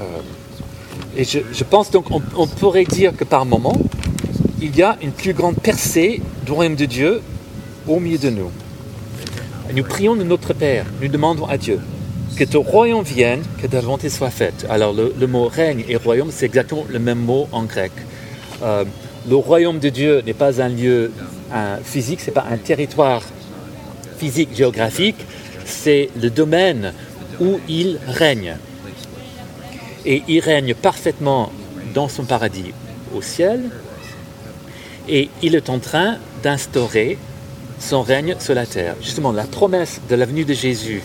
Euh, 0.00 0.20
et 1.16 1.24
je, 1.24 1.64
pense 1.64 1.90
donc 1.90 2.06
on, 2.10 2.46
pourrait 2.46 2.84
dire 2.84 3.14
que 3.14 3.24
par 3.24 3.44
moment, 3.44 3.76
il 4.60 4.74
y 4.74 4.82
a 4.82 4.96
une 5.02 5.12
plus 5.12 5.34
grande 5.34 5.56
percée 5.56 6.22
du 6.46 6.52
royaume 6.52 6.76
de 6.76 6.86
Dieu 6.86 7.20
au 7.86 8.00
milieu 8.00 8.16
de 8.16 8.30
nous. 8.30 8.50
nous 9.74 9.84
prions 9.84 10.16
de 10.16 10.22
notre 10.22 10.54
Père, 10.54 10.86
nous 11.02 11.08
demandons 11.08 11.46
à 11.46 11.58
Dieu 11.58 11.78
que 12.36 12.44
ton 12.44 12.62
royaume 12.62 13.04
vienne, 13.04 13.42
que 13.60 13.66
ta 13.66 13.80
volonté 13.80 14.08
soit 14.08 14.30
faite. 14.30 14.66
Alors 14.68 14.92
le, 14.92 15.26
mot 15.26 15.48
règne 15.48 15.84
et 15.88 15.96
royaume, 15.96 16.30
c'est 16.30 16.46
exactement 16.46 16.86
le 16.88 16.98
même 16.98 17.18
mot 17.18 17.48
en 17.52 17.64
grec. 17.64 17.92
Euh, 18.62 18.84
le 19.28 19.36
royaume 19.36 19.78
de 19.78 19.88
Dieu 19.88 20.22
n'est 20.24 20.34
pas 20.34 20.60
un 20.60 20.68
lieu 20.68 21.12
physique, 21.84 22.20
ce 22.20 22.26
n'est 22.26 22.32
pas 22.32 22.46
un 22.50 22.56
territoire 22.56 23.22
physique, 24.18 24.50
géographique, 24.54 25.16
c'est 25.64 26.08
le 26.20 26.30
domaine 26.30 26.92
où 27.40 27.60
il 27.68 27.98
règne. 28.06 28.56
Et 30.04 30.22
il 30.28 30.40
règne 30.40 30.74
parfaitement 30.74 31.52
dans 31.94 32.08
son 32.08 32.24
paradis 32.24 32.72
au 33.14 33.22
ciel, 33.22 33.70
et 35.08 35.28
il 35.42 35.54
est 35.54 35.68
en 35.68 35.78
train 35.78 36.16
d'instaurer 36.42 37.18
son 37.78 38.02
règne 38.02 38.36
sur 38.38 38.54
la 38.54 38.66
terre. 38.66 38.96
Justement, 39.02 39.32
la 39.32 39.44
promesse 39.44 40.00
de 40.08 40.14
la 40.14 40.24
venue 40.24 40.44
de 40.44 40.54
Jésus 40.54 41.02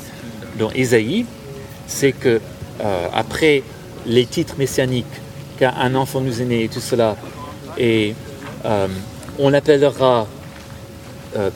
dans 0.57 0.71
Ésaïe, 0.71 1.25
c'est 1.87 2.11
que 2.11 2.41
euh, 2.83 3.07
après 3.13 3.63
les 4.05 4.25
titres 4.25 4.55
messianiques, 4.57 5.05
qu'un 5.57 5.95
enfant 5.95 6.21
nous 6.21 6.41
est 6.41 6.45
né 6.45 6.63
et 6.65 6.69
tout 6.69 6.79
cela, 6.79 7.15
et 7.77 8.13
euh, 8.65 8.87
on 9.39 9.49
l'appellera 9.49 10.27
euh, 11.35 11.49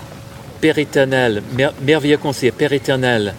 Père 0.60 0.78
éternel, 0.78 1.42
merveilleux 1.82 2.18
conseiller, 2.18 2.52
Père 2.52 2.72
éternel, 2.72 3.34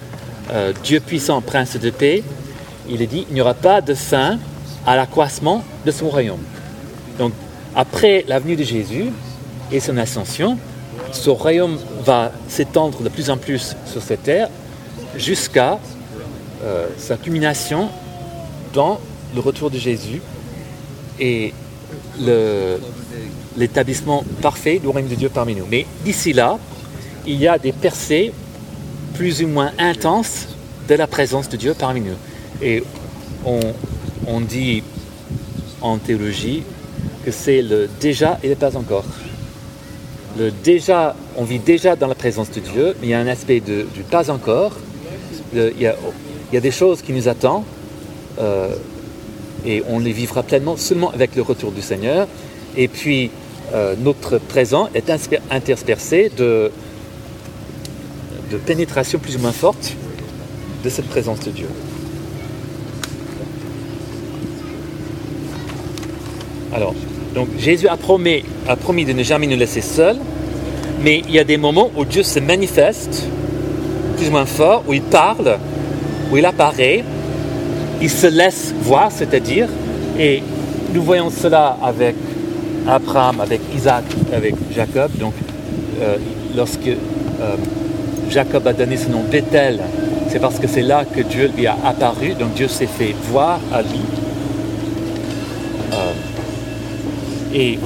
Dieu 0.83 0.99
puissant, 0.99 1.40
prince 1.40 1.76
de 1.76 1.90
paix, 1.90 2.25
il 2.88 3.00
est 3.00 3.07
dit, 3.07 3.25
il 3.31 3.35
n'y 3.35 3.40
aura 3.40 3.54
pas 3.54 3.81
de 3.81 3.95
fin 3.95 4.38
à 4.85 4.97
l'accroissement 4.97 5.64
de 5.87 5.90
son 5.92 6.09
royaume. 6.09 6.42
Donc, 7.19 7.33
après 7.76 8.25
la 8.26 8.40
venue 8.40 8.57
de 8.57 8.64
Jésus 8.64 9.07
et 9.71 9.78
son 9.78 9.97
ascension, 9.99 10.59
son 11.12 11.35
royaume 11.35 11.78
va 12.04 12.33
s'étendre 12.49 13.02
de 13.02 13.09
plus 13.09 13.31
en 13.31 13.37
plus 13.37 13.76
sur 13.87 14.02
cette 14.02 14.25
terre 14.25 14.49
jusqu'à 15.16 15.78
euh, 16.64 16.87
sa 16.97 17.16
culmination 17.16 17.88
dans 18.73 19.00
le 19.35 19.40
retour 19.40 19.71
de 19.71 19.78
Jésus 19.78 20.21
et 21.19 21.52
l'établissement 23.57 24.25
parfait 24.40 24.78
du 24.78 24.87
royaume 24.87 25.09
de 25.09 25.14
Dieu 25.14 25.28
parmi 25.28 25.54
nous. 25.54 25.66
Mais 25.71 25.87
d'ici 26.04 26.33
là, 26.33 26.59
il 27.26 27.37
y 27.37 27.49
a 27.49 27.59
des 27.59 27.73
percées 27.73 28.33
plus 29.14 29.42
ou 29.42 29.49
moins 29.49 29.73
intenses 29.78 30.49
de 30.88 30.95
la 30.95 31.07
présence 31.07 31.49
de 31.49 31.57
Dieu 31.57 31.75
parmi 31.78 32.00
nous. 32.00 32.16
Et 32.61 32.83
on, 33.45 34.40
dit 34.40 34.83
en 35.81 35.99
théologie 35.99 36.62
que 37.25 37.31
c'est 37.31 37.62
le 37.62 37.88
déjà 38.00 38.38
et 38.42 38.49
le 38.49 38.54
pas 38.54 38.76
encore. 38.76 39.04
Le 40.38 40.50
déjà, 40.50 41.14
on 41.37 41.45
vit 41.45 41.59
déjà 41.59 41.97
dans 41.97 42.07
la 42.07 42.14
présence 42.14 42.50
de 42.50 42.61
Dieu, 42.61 42.97
mais 43.00 43.09
il 43.09 43.11
y 43.11 43.14
a 43.14 43.21
un 43.21 43.26
aspect 43.26 43.61
du 43.61 44.02
pas 44.11 44.31
encore. 44.31 44.73
Il, 45.54 45.73
y 45.80 46.56
a, 46.56 46.61
des 46.61 46.71
choses 46.71 47.02
qui 47.02 47.12
nous 47.12 47.28
attendent 47.28 47.64
euh, 48.38 48.75
et 49.64 49.82
on 49.88 49.99
les 49.99 50.12
vivra 50.12 50.42
pleinement 50.42 50.76
seulement 50.76 51.11
avec 51.11 51.37
le 51.37 51.42
retour 51.42 51.73
du 51.73 51.82
Seigneur. 51.82 52.26
Et 52.77 52.88
puis, 52.88 53.31
euh, 53.74 53.94
notre 53.98 54.38
présent 54.38 54.88
est 54.94 55.11
interspersé 55.50 56.31
de, 56.37 56.70
pénétration 58.66 59.18
plus 59.18 59.37
ou 59.37 59.38
moins 59.38 59.53
forte 59.53 59.94
de 60.85 60.90
cette 60.90 61.09
présence 61.09 61.40
de 61.40 61.50
Dieu. 61.50 61.68
Alors, 66.74 66.94
donc 67.35 67.48
Jésus 67.59 67.88
a 67.88 67.96
promis 67.96 68.44
de 69.05 69.12
ne 69.12 69.22
jamais 69.22 69.46
nous 69.46 69.57
laisser 69.57 69.81
seuls, 69.81 70.18
mais 71.03 71.22
il 71.29 71.35
y 71.35 71.38
a 71.38 71.44
des 71.44 71.57
moments 71.57 71.90
où 71.96 72.05
Dieu 72.05 72.22
se 72.22 72.40
manifeste 72.40 73.27
plus 74.22 74.28
ou 74.28 74.32
moins 74.32 74.46
fort, 74.46 74.85
où 74.87 74.92
il 74.92 75.02
parle, 75.02 75.58
où 76.30 76.37
il 76.37 76.46
apparaît, 76.46 77.02
il 78.00 78.08
se 78.08 78.28
laisse 78.28 78.72
voir, 78.82 79.11
c'est-à-dire, 79.11 79.68
et 80.16 80.44
nous 80.94 81.02
voyons 81.02 81.28
cela 81.28 81.76
avec 81.82 82.14
Abraham, 82.87 83.40
avec 83.40 83.61
Isaac, 83.74 84.04
avec 84.32 84.54
Jacob. 84.72 85.11
Donc, 85.18 85.32
euh, 86.00 86.18
lorsque 86.54 86.87
euh, 86.87 87.56
Jacob 88.30 88.64
a 88.68 88.72
donné 88.72 88.96
ce 88.96 89.08
nom 89.08 89.24
Bethel, 89.28 89.80
c'est 90.28 90.38
parce 90.38 90.61
que 90.61 90.68
c'est 90.68 90.82
là 90.82 91.04
que 91.04 91.22
Dieu 91.22 91.50
lui 91.56 91.66
a 91.66 91.74
apparu, 91.85 92.35
donc 92.38 92.54
Dieu 92.54 92.68
s'est 92.68 92.87
fait 92.87 93.16
voir 93.28 93.58
à 93.72 93.82
lui. 93.82 94.02
Euh, 95.94 96.12
et 97.54 97.76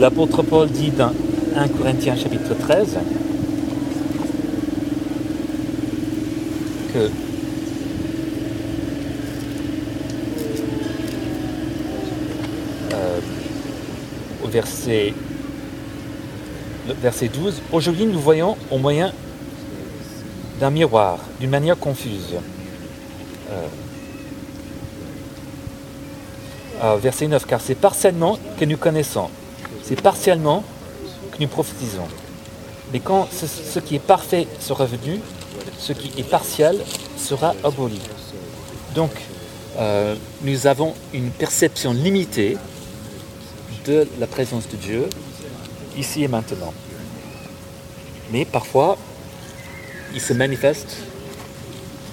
l'apôtre 0.00 0.42
Paul 0.42 0.68
dit 0.68 0.90
dans 0.90 1.12
1 1.56 1.68
Corinthiens 1.68 2.16
chapitre 2.16 2.56
13 2.58 2.98
euh, 6.96 7.08
au 14.42 14.48
verset 14.48 15.14
verset 17.00 17.28
12, 17.28 17.62
aujourd'hui 17.72 18.06
nous 18.06 18.18
voyons 18.18 18.56
au 18.70 18.78
moyen 18.78 19.12
d'un 20.58 20.70
miroir, 20.70 21.18
d'une 21.38 21.50
manière 21.50 21.78
confuse. 21.78 22.34
Euh, 23.50 23.66
euh, 26.82 26.96
verset 26.96 27.28
9, 27.28 27.46
car 27.46 27.60
c'est 27.60 27.74
partiellement 27.74 28.38
que 28.58 28.64
nous 28.64 28.76
connaissons, 28.76 29.28
c'est 29.82 30.00
partiellement 30.00 30.64
que 31.32 31.42
nous 31.42 31.48
prophétisons. 31.48 32.08
Mais 32.92 33.00
quand 33.00 33.28
ce, 33.30 33.78
qui 33.78 33.96
est 33.96 34.00
parfait 34.00 34.48
sera 34.58 34.84
venu, 34.84 35.20
ce 35.78 35.92
qui 35.92 36.20
est 36.20 36.24
partiel 36.24 36.78
sera 37.16 37.54
aboli. 37.64 38.00
Donc, 38.94 39.10
euh, 39.78 40.16
nous 40.42 40.66
avons 40.66 40.94
une 41.14 41.30
perception 41.30 41.92
limitée 41.92 42.56
de 43.86 44.06
la 44.18 44.26
présence 44.26 44.68
de 44.68 44.76
Dieu 44.76 45.08
ici 45.96 46.24
et 46.24 46.28
maintenant. 46.28 46.72
Mais 48.32 48.44
parfois, 48.44 48.96
il 50.14 50.20
se 50.20 50.32
manifeste 50.32 50.96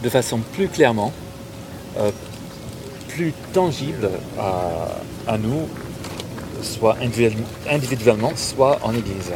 de 0.03 0.09
façon 0.09 0.39
plus 0.53 0.67
clairement, 0.67 1.11
euh, 1.97 2.11
plus 3.07 3.33
tangible 3.53 4.09
à, 4.39 5.37
nous, 5.37 5.67
soit 6.61 6.97
individuellement, 7.69 8.31
soit 8.35 8.79
en 8.83 8.93
Église. 8.93 9.33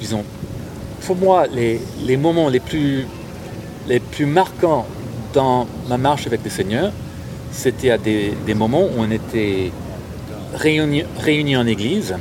Disons, 0.00 0.24
pour 1.06 1.16
moi, 1.16 1.46
les, 1.46 2.16
moments 2.16 2.48
les 2.48 2.60
plus, 2.60 3.06
les 3.88 4.00
plus 4.00 4.26
marquants 4.26 4.86
dans 5.32 5.66
ma 5.88 5.98
marche 5.98 6.26
avec 6.26 6.42
le 6.44 6.50
Seigneur, 6.50 6.92
c'était 7.52 7.90
à 7.90 7.98
des, 7.98 8.34
moments 8.54 8.82
où 8.82 8.98
on 8.98 9.10
était 9.10 9.70
réunis 10.54 11.56
en 11.56 11.66
Église, 11.66 12.14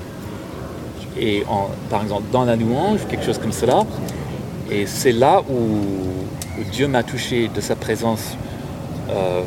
et 1.20 1.44
par 1.90 2.02
exemple 2.02 2.24
dans 2.32 2.44
la 2.44 2.56
louange, 2.56 3.02
quelque 3.10 3.26
chose 3.26 3.38
comme 3.38 3.52
cela. 3.52 3.86
Et 4.72 4.86
c'est 4.88 5.12
là 5.12 5.42
où 5.42 6.64
Dieu 6.72 6.88
m'a 6.88 7.04
touché 7.04 7.50
de 7.54 7.62
sa 7.62 7.76
présence 7.76 8.36
euh, 9.10 9.44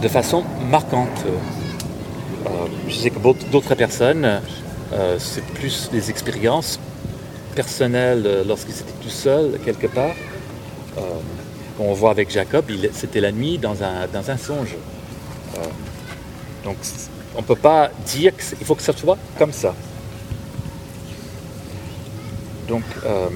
de 0.00 0.08
façon 0.08 0.44
marquante. 0.70 1.24
Euh, 1.26 2.66
je 2.88 2.94
sais 2.94 3.10
que 3.10 3.18
d'autres 3.50 3.74
personnes, 3.74 4.40
euh, 4.92 5.16
c'est 5.18 5.44
plus 5.44 5.90
des 5.90 6.10
expériences 6.10 6.78
personnelles 7.62 8.44
lorsqu'ils 8.46 8.78
étaient 8.82 9.00
tout 9.02 9.16
seuls 9.26 9.58
quelque 9.64 9.88
part. 9.88 10.16
on 11.78 11.92
voit 12.00 12.12
avec 12.16 12.30
Jacob, 12.30 12.64
c'était 12.92 13.20
la 13.20 13.32
nuit 13.32 13.58
dans 13.58 13.82
un, 13.82 14.06
dans 14.16 14.26
un 14.30 14.36
songe. 14.36 14.74
donc 16.64 16.76
on 17.38 17.42
ne 17.42 17.46
peut 17.46 17.62
pas 17.70 17.90
dire 18.06 18.32
qu'il 18.36 18.66
faut 18.66 18.74
que 18.74 18.82
ça 18.82 18.92
soit 18.92 19.18
comme 19.38 19.52
ça. 19.52 19.74
Donc, 22.66 22.82
euh, 23.06 23.28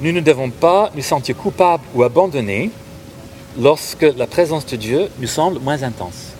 nous 0.00 0.12
ne 0.12 0.20
devons 0.20 0.50
pas 0.50 0.90
nous 0.94 1.02
sentir 1.02 1.36
coupables 1.36 1.84
ou 1.94 2.02
abandonnés 2.02 2.70
lorsque 3.58 4.06
la 4.16 4.26
présence 4.26 4.64
de 4.66 4.76
Dieu 4.76 5.08
nous 5.18 5.26
semble 5.26 5.58
moins 5.58 5.82
intense 5.82 6.34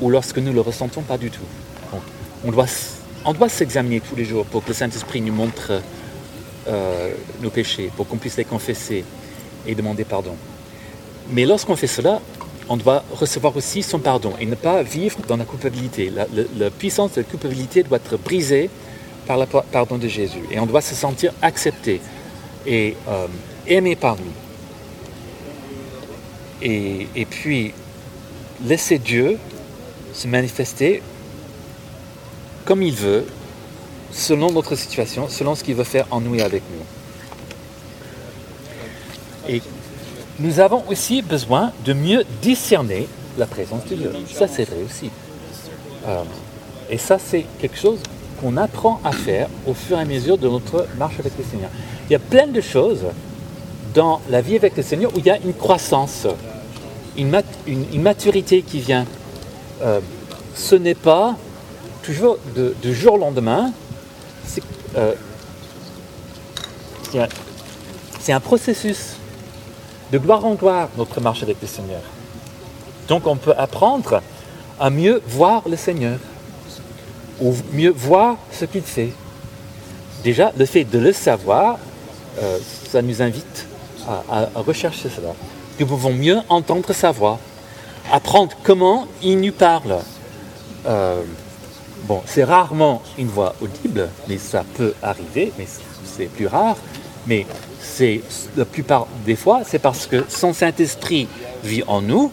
ou 0.00 0.10
lorsque 0.10 0.38
nous 0.38 0.50
ne 0.50 0.54
le 0.54 0.60
ressentons 0.60 1.02
pas 1.02 1.18
du 1.18 1.30
tout. 1.30 1.48
on 2.44 2.50
doit, 2.52 2.66
on 3.24 3.32
doit 3.32 3.48
s'examiner 3.48 4.00
tous 4.00 4.16
les 4.16 4.24
jours 4.24 4.44
pour 4.46 4.62
que 4.62 4.68
le 4.68 4.74
Saint-Esprit 4.74 5.20
nous 5.20 5.32
montre 5.32 5.80
euh, 6.68 7.12
nos 7.40 7.50
péchés, 7.50 7.90
pour 7.96 8.06
qu'on 8.06 8.16
puisse 8.16 8.36
les 8.36 8.44
confesser 8.44 9.04
et 9.66 9.74
demander 9.74 10.04
pardon. 10.04 10.36
Mais 11.30 11.44
lorsqu'on 11.44 11.76
fait 11.76 11.86
cela, 11.86 12.20
on 12.68 12.76
doit 12.76 13.02
recevoir 13.12 13.56
aussi 13.56 13.82
son 13.82 13.98
pardon 13.98 14.34
et 14.38 14.46
ne 14.46 14.54
pas 14.54 14.82
vivre 14.82 15.18
dans 15.26 15.36
la 15.36 15.44
culpabilité. 15.44 16.10
La, 16.10 16.70
puissance 16.70 17.12
de 17.12 17.20
la 17.20 17.24
culpabilité 17.24 17.82
doit 17.82 17.98
être 17.98 18.16
brisée 18.18 18.70
par 19.26 19.38
le 19.38 19.46
pardon 19.46 19.98
de 19.98 20.08
Jésus. 20.08 20.42
Et 20.50 20.58
on 20.58 20.66
doit 20.66 20.80
se 20.80 20.94
sentir 20.94 21.32
accepté 21.42 22.00
et 22.66 22.96
euh, 23.08 23.26
aimé 23.66 23.96
par 23.96 24.16
lui. 24.16 24.30
Et 26.60 27.26
puis, 27.30 27.72
laisser 28.64 28.98
Dieu 28.98 29.38
se 30.12 30.26
manifester 30.26 31.02
comme 32.68 32.82
il 32.82 32.94
veut, 32.94 33.24
selon 34.12 34.52
notre 34.52 34.74
situation, 34.74 35.26
selon 35.30 35.54
ce 35.54 35.64
qu'il 35.64 35.74
veut 35.74 35.84
faire 35.84 36.06
en 36.10 36.20
nous 36.20 36.38
avec 36.38 36.62
nous. 36.70 36.84
Et 39.48 39.62
nous 40.38 40.60
avons 40.60 40.84
aussi 40.86 41.22
besoin 41.22 41.72
de 41.86 41.94
mieux 41.94 42.24
discerner 42.42 43.08
la 43.38 43.46
présence 43.46 43.86
de 43.86 43.94
Dieu. 43.96 44.12
Ça, 44.30 44.46
c'est 44.48 44.64
vrai 44.64 44.82
aussi. 44.84 45.08
Euh, 46.06 46.22
et 46.90 46.98
ça, 46.98 47.18
c'est 47.18 47.46
quelque 47.58 47.78
chose 47.78 48.00
qu'on 48.38 48.58
apprend 48.58 49.00
à 49.02 49.12
faire 49.12 49.48
au 49.66 49.72
fur 49.72 49.96
et 49.96 50.02
à 50.02 50.04
mesure 50.04 50.36
de 50.36 50.46
notre 50.46 50.86
marche 50.98 51.18
avec 51.18 51.32
le 51.38 51.44
Seigneur. 51.44 51.70
Il 52.10 52.12
y 52.12 52.16
a 52.16 52.18
plein 52.18 52.48
de 52.48 52.60
choses 52.60 53.06
dans 53.94 54.20
la 54.28 54.42
vie 54.42 54.56
avec 54.56 54.76
le 54.76 54.82
Seigneur 54.82 55.10
où 55.14 55.18
il 55.20 55.24
y 55.24 55.30
a 55.30 55.38
une 55.38 55.54
croissance, 55.54 56.26
une, 57.16 57.30
maturité 57.94 58.60
qui 58.60 58.80
vient. 58.80 59.06
Euh, 59.82 60.00
ce 60.54 60.74
n'est 60.74 60.94
pas 60.94 61.34
toujours 62.08 62.38
de, 62.56 62.74
jour 62.94 63.14
au 63.14 63.18
lendemain. 63.18 63.70
C'est 64.46 64.62
euh, 64.96 65.12
un 68.28 68.40
processus 68.40 69.16
de 70.10 70.16
gloire 70.16 70.42
en 70.46 70.54
gloire, 70.54 70.88
notre 70.96 71.20
marche 71.20 71.42
avec 71.42 71.58
le 71.60 71.66
Seigneur. 71.68 72.00
Donc 73.08 73.26
on 73.26 73.36
peut 73.36 73.52
apprendre 73.58 74.22
à 74.80 74.88
mieux 74.88 75.20
voir 75.26 75.68
le 75.68 75.76
Seigneur, 75.76 76.18
ou 77.42 77.54
mieux 77.74 77.90
voir 77.90 78.36
ce 78.52 78.64
qu'il 78.64 78.80
fait. 78.80 79.12
Déjà, 80.24 80.50
le 80.56 80.64
fait 80.64 80.84
de 80.84 80.98
le 80.98 81.12
savoir, 81.12 81.78
euh, 82.40 82.58
ça 82.90 83.02
nous 83.02 83.20
invite 83.20 83.66
à, 84.30 84.48
rechercher 84.54 85.10
cela. 85.10 85.34
Nous 85.78 85.86
pouvons 85.86 86.14
mieux 86.14 86.38
entendre 86.48 86.90
sa 86.94 87.10
voix, 87.10 87.38
apprendre 88.10 88.56
comment 88.62 89.06
il 89.22 89.40
nous 89.40 89.52
parle. 89.52 89.98
Euh, 90.86 91.22
bon, 92.08 92.22
c'est 92.26 92.44
rarement 92.44 93.02
une 93.18 93.28
voix 93.28 93.54
audible, 93.60 94.08
mais 94.28 94.38
ça 94.38 94.64
peut 94.76 94.94
arriver, 95.02 95.52
mais 95.58 95.66
c'est 96.04 96.26
plus 96.26 96.46
rare. 96.46 96.76
Mais 97.26 97.46
c'est 97.80 98.22
la 98.56 98.64
plupart 98.64 99.06
des 99.26 99.36
fois, 99.36 99.60
c'est 99.64 99.78
parce 99.78 100.06
que 100.06 100.24
son 100.28 100.54
Saint-Esprit 100.54 101.28
vit 101.62 101.84
en 101.86 102.00
nous, 102.00 102.32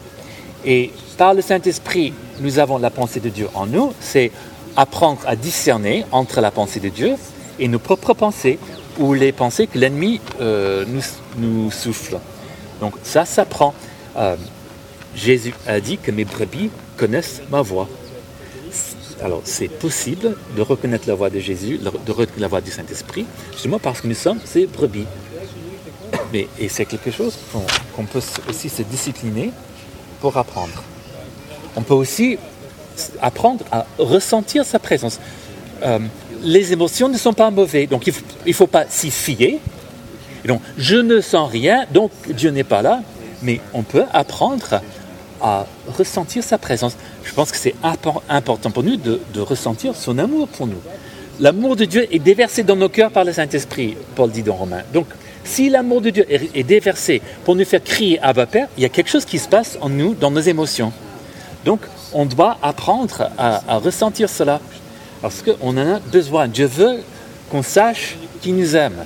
et 0.64 0.90
par 1.16 1.34
le 1.34 1.42
Saint-Esprit, 1.42 2.12
nous 2.40 2.58
avons 2.58 2.78
la 2.78 2.90
pensée 2.90 3.20
de 3.20 3.28
Dieu 3.28 3.48
en 3.54 3.66
nous. 3.66 3.92
C'est 4.00 4.32
apprendre 4.76 5.20
à 5.26 5.36
discerner 5.36 6.04
entre 6.12 6.40
la 6.40 6.50
pensée 6.50 6.80
de 6.80 6.88
Dieu 6.88 7.14
et 7.58 7.68
nos 7.68 7.78
propres 7.78 8.14
pensées, 8.14 8.58
ou 8.98 9.14
les 9.14 9.32
pensées 9.32 9.66
que 9.66 9.78
l'ennemi 9.78 10.20
euh, 10.40 10.84
nous, 11.36 11.70
souffle. 11.70 12.18
Donc 12.80 12.94
ça 13.02 13.24
s'apprend. 13.24 13.74
Euh, 14.16 14.36
Jésus 15.14 15.54
a 15.66 15.80
dit 15.80 15.98
que 15.98 16.10
mes 16.10 16.24
brebis 16.24 16.70
connaissent 16.96 17.42
ma 17.50 17.62
voix. 17.62 17.88
Alors 19.22 19.40
c'est 19.44 19.68
possible 19.68 20.36
de 20.56 20.62
reconnaître 20.62 21.08
la 21.08 21.14
voix 21.14 21.30
de 21.30 21.38
Jésus, 21.38 21.78
de 21.78 22.12
reconnaître 22.12 22.38
la 22.38 22.48
voix 22.48 22.60
du 22.60 22.70
Saint-Esprit, 22.70 23.26
justement 23.52 23.78
parce 23.78 24.00
que 24.00 24.08
nous 24.08 24.14
sommes 24.14 24.40
ces 24.44 24.66
brebis. 24.66 25.06
Mais, 26.32 26.48
et 26.58 26.68
c'est 26.68 26.84
quelque 26.84 27.10
chose 27.10 27.36
qu'on 27.94 28.04
peut 28.04 28.20
aussi 28.48 28.68
se 28.68 28.82
discipliner 28.82 29.52
pour 30.20 30.36
apprendre. 30.36 30.82
On 31.76 31.82
peut 31.82 31.94
aussi 31.94 32.38
apprendre 33.20 33.64
à 33.70 33.86
ressentir 33.98 34.64
sa 34.64 34.78
présence. 34.78 35.20
Euh, 35.82 35.98
les 36.42 36.72
émotions 36.72 37.08
ne 37.08 37.18
sont 37.18 37.32
pas 37.32 37.50
mauvaises, 37.50 37.88
donc 37.88 38.06
il 38.06 38.14
ne 38.46 38.52
faut, 38.52 38.66
pas 38.66 38.86
s'y 38.88 39.10
fier. 39.10 39.58
donc, 40.44 40.60
je 40.78 40.96
ne 40.96 41.20
sens 41.20 41.50
rien, 41.50 41.86
donc 41.92 42.10
Dieu 42.28 42.50
n'est 42.50 42.64
pas 42.64 42.82
là, 42.82 43.02
mais 43.42 43.60
on 43.72 43.82
peut 43.82 44.04
apprendre 44.12 44.80
à 45.40 45.66
ressentir 45.96 46.42
sa 46.42 46.58
présence. 46.58 46.96
Je 47.24 47.32
pense 47.32 47.50
que 47.50 47.56
c'est 47.56 47.74
important 47.82 48.70
pour 48.70 48.82
nous 48.82 48.96
de, 48.96 49.20
ressentir 49.40 49.94
son 49.94 50.18
amour 50.18 50.48
pour 50.48 50.66
nous. 50.66 50.80
L'amour 51.38 51.76
de 51.76 51.84
Dieu 51.84 52.06
est 52.10 52.18
déversé 52.18 52.62
dans 52.62 52.76
nos 52.76 52.88
cœurs 52.88 53.10
par 53.10 53.24
le 53.24 53.32
Saint-Esprit, 53.32 53.96
Paul 54.14 54.30
dit 54.30 54.42
dans 54.42 54.54
Romains. 54.54 54.82
Donc, 54.92 55.06
si 55.44 55.68
l'amour 55.68 56.00
de 56.00 56.10
Dieu 56.10 56.26
est, 56.28 56.62
déversé 56.64 57.22
pour 57.44 57.54
nous 57.54 57.64
faire 57.64 57.82
crier 57.82 58.18
à 58.20 58.34
Père, 58.34 58.68
il 58.76 58.82
y 58.82 58.86
a 58.86 58.88
quelque 58.88 59.10
chose 59.10 59.24
qui 59.24 59.38
se 59.38 59.48
passe 59.48 59.78
en 59.80 59.88
nous, 59.88 60.14
dans 60.14 60.30
nos 60.30 60.40
émotions. 60.40 60.92
Donc, 61.64 61.80
on 62.12 62.26
doit 62.26 62.58
apprendre 62.62 63.30
à, 63.38 63.78
ressentir 63.78 64.28
cela. 64.28 64.60
Parce 65.22 65.42
qu'on 65.42 65.76
en 65.76 65.94
a 65.94 65.98
besoin. 65.98 66.48
Dieu 66.48 66.66
veut 66.66 67.00
qu'on 67.50 67.62
sache 67.62 68.16
qu'il 68.40 68.56
nous 68.56 68.76
aime. 68.76 69.04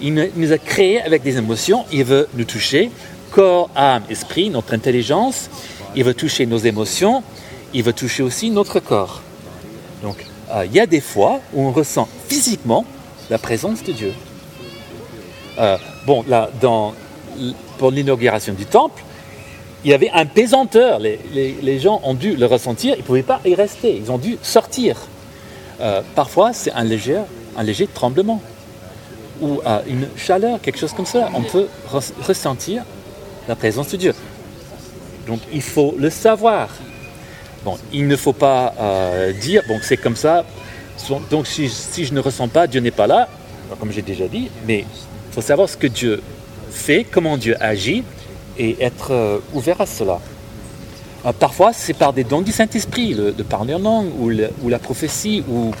Il 0.00 0.30
nous 0.36 0.52
a 0.52 0.58
créés 0.58 1.00
avec 1.00 1.22
des 1.22 1.38
émotions. 1.38 1.84
Il 1.92 2.04
veut 2.04 2.28
nous 2.34 2.44
toucher, 2.44 2.90
corps, 3.30 3.70
âme, 3.76 4.02
esprit, 4.10 4.50
notre 4.50 4.74
intelligence. 4.74 5.50
Il 5.94 6.04
veut 6.04 6.14
toucher 6.14 6.46
nos 6.46 6.58
émotions. 6.58 7.22
Il 7.74 7.82
veut 7.82 7.92
toucher 7.92 8.22
aussi 8.22 8.50
notre 8.50 8.80
corps. 8.80 9.22
Donc, 10.02 10.24
euh, 10.50 10.64
il 10.64 10.72
y 10.72 10.80
a 10.80 10.86
des 10.86 11.00
fois 11.00 11.40
où 11.52 11.62
on 11.62 11.72
ressent 11.72 12.08
physiquement 12.28 12.84
la 13.30 13.38
présence 13.38 13.82
de 13.82 13.92
Dieu. 13.92 14.14
Euh, 15.58 15.76
bon, 16.06 16.24
là, 16.28 16.50
pour 17.78 17.90
l'inauguration 17.90 18.54
du 18.54 18.64
temple, 18.64 19.02
il 19.84 19.90
y 19.90 19.94
avait 19.94 20.10
un 20.10 20.24
pesanteur. 20.24 20.98
Les, 20.98 21.78
gens 21.78 22.00
ont 22.04 22.14
dû 22.14 22.36
le 22.36 22.46
ressentir, 22.46 22.94
ils 22.94 23.00
ne 23.00 23.04
pouvaient 23.04 23.22
pas 23.22 23.40
y 23.44 23.54
rester, 23.54 23.96
ils 23.96 24.10
ont 24.10 24.18
dû 24.18 24.38
sortir. 24.42 24.96
Euh, 25.80 26.02
parfois, 26.14 26.52
c'est 26.52 26.72
un 26.72 26.84
léger, 26.84 27.18
tremblement 27.92 28.40
ou 29.40 29.60
une 29.86 30.08
chaleur, 30.16 30.60
quelque 30.60 30.78
chose 30.78 30.92
comme 30.92 31.06
ça. 31.06 31.28
On 31.34 31.42
peut 31.42 31.68
ressentir 32.26 32.82
la 33.48 33.56
présence 33.56 33.88
de 33.88 33.96
Dieu. 33.96 34.14
Donc, 35.26 35.40
il 35.52 35.62
faut 35.62 35.94
le 35.98 36.10
savoir. 36.10 36.68
Bon, 37.64 37.76
il 37.92 38.06
ne 38.06 38.14
faut 38.16 38.32
pas 38.32 38.74
euh, 38.78 39.32
dire, 39.32 39.62
bon, 39.66 39.80
c'est 39.82 39.96
comme 39.96 40.16
ça, 40.16 40.44
donc 41.30 41.46
si, 41.46 41.68
je 42.04 42.14
ne 42.14 42.20
ressens 42.20 42.48
pas, 42.48 42.66
Dieu 42.66 42.80
n'est 42.80 42.92
pas 42.92 43.06
là, 43.06 43.28
comme 43.80 43.90
j'ai 43.90 44.02
déjà 44.02 44.28
dit, 44.28 44.48
mais 44.66 44.80
il 44.80 45.34
faut 45.34 45.40
savoir 45.40 45.68
ce 45.68 45.76
que 45.76 45.86
Dieu 45.86 46.22
fait, 46.70 47.04
comment 47.04 47.36
Dieu 47.36 47.56
agit, 47.60 48.04
et 48.58 48.76
être 48.80 49.12
euh, 49.12 49.38
ouvert 49.54 49.80
à 49.80 49.86
cela. 49.86 50.20
Euh, 51.26 51.32
parfois, 51.32 51.72
c'est 51.72 51.94
par 51.94 52.12
des 52.12 52.24
dons 52.24 52.42
du 52.42 52.52
Saint-Esprit, 52.52 53.14
de 53.14 53.42
parler 53.42 53.74
en 53.74 53.80
langue, 53.80 54.10
ou, 54.20 54.68
la 54.68 54.78
prophétie, 54.78 55.42
ou 55.48 55.72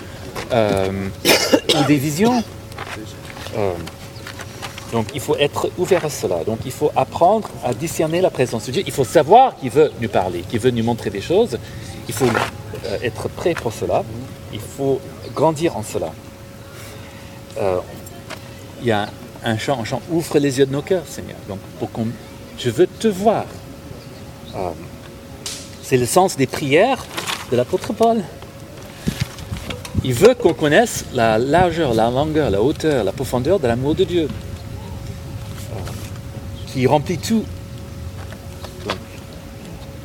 des 1.88 1.96
visions. 1.96 2.42
Donc, 4.92 5.08
il 5.14 5.20
faut 5.20 5.36
être 5.36 5.70
ouvert 5.76 6.04
à 6.04 6.10
cela. 6.10 6.44
Donc, 6.44 6.60
il 6.64 6.72
faut 6.72 6.90
apprendre 6.96 7.48
à 7.62 7.74
discerner 7.74 8.20
la 8.20 8.30
présence 8.30 8.66
de 8.66 8.72
Dieu. 8.72 8.82
Il 8.86 8.92
faut 8.92 9.04
savoir 9.04 9.56
qu'il 9.56 9.70
veut 9.70 9.92
nous 10.00 10.08
parler, 10.08 10.40
qu'il 10.40 10.60
veut 10.60 10.70
nous 10.70 10.82
montrer 10.82 11.10
des 11.10 11.20
choses. 11.20 11.58
Il 12.08 12.14
faut 12.14 12.28
être 13.02 13.28
prêt 13.28 13.54
pour 13.54 13.72
cela. 13.72 14.02
Il 14.52 14.60
faut 14.60 15.00
grandir 15.34 15.76
en 15.76 15.82
cela. 15.82 16.10
il 18.80 18.86
y 18.86 18.92
a 18.92 19.08
un 19.44 19.58
chant, 19.58 19.78
un 19.80 19.84
chant, 19.84 20.00
ouvre 20.10 20.38
les 20.38 20.58
yeux 20.58 20.66
de 20.66 20.72
nos 20.72 20.82
cœurs, 20.82 21.04
Seigneur. 21.06 21.36
Je 22.58 22.70
veux 22.70 22.86
te 22.86 23.08
voir. 23.08 23.44
Ah. 24.54 24.72
C'est 25.82 25.96
le 25.96 26.06
sens 26.06 26.36
des 26.36 26.46
prières 26.46 27.04
de 27.50 27.56
l'apôtre 27.56 27.92
Paul. 27.92 28.22
Il 30.04 30.14
veut 30.14 30.34
qu'on 30.34 30.54
connaisse 30.54 31.04
la 31.12 31.38
largeur, 31.38 31.92
la 31.92 32.10
longueur, 32.10 32.50
la 32.50 32.62
hauteur, 32.62 33.04
la 33.04 33.12
profondeur 33.12 33.58
de 33.58 33.66
l'amour 33.66 33.94
de 33.94 34.04
Dieu. 34.04 34.28
Qui 36.78 36.86
remplit 36.86 37.18
tout. 37.18 37.44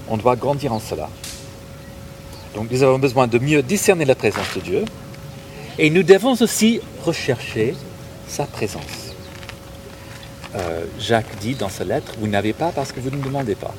on 0.09 0.17
doit 0.17 0.35
grandir 0.35 0.73
en 0.73 0.79
cela. 0.79 1.07
Donc 2.55 2.71
nous 2.71 2.81
avons 2.81 2.97
besoin 2.97 3.27
de 3.27 3.37
mieux 3.37 3.61
discerner 3.61 4.05
la 4.05 4.15
présence 4.15 4.55
de 4.55 4.59
Dieu 4.59 4.85
et 5.77 5.91
nous 5.91 6.01
devons 6.01 6.33
aussi 6.33 6.81
rechercher 7.05 7.75
sa 8.27 8.45
présence. 8.45 9.13
Euh, 10.55 10.85
Jacques 10.97 11.37
dit 11.39 11.53
dans 11.53 11.69
sa 11.69 11.83
lettre, 11.83 12.13
vous 12.17 12.25
n'avez 12.25 12.53
pas 12.53 12.71
parce 12.71 12.91
que 12.91 12.99
vous 12.99 13.11
ne 13.11 13.21
demandez 13.21 13.53
pas. 13.53 13.75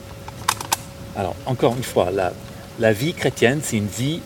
Alors, 1.17 1.35
encore 1.47 1.75
une 1.77 1.83
fois, 1.83 2.13
la, 2.13 2.33
la 2.79 2.93
vie 2.93 3.13
chrétienne, 3.13 3.59
c'est 3.61 3.79
une 3.79 3.89
vie 3.89 4.21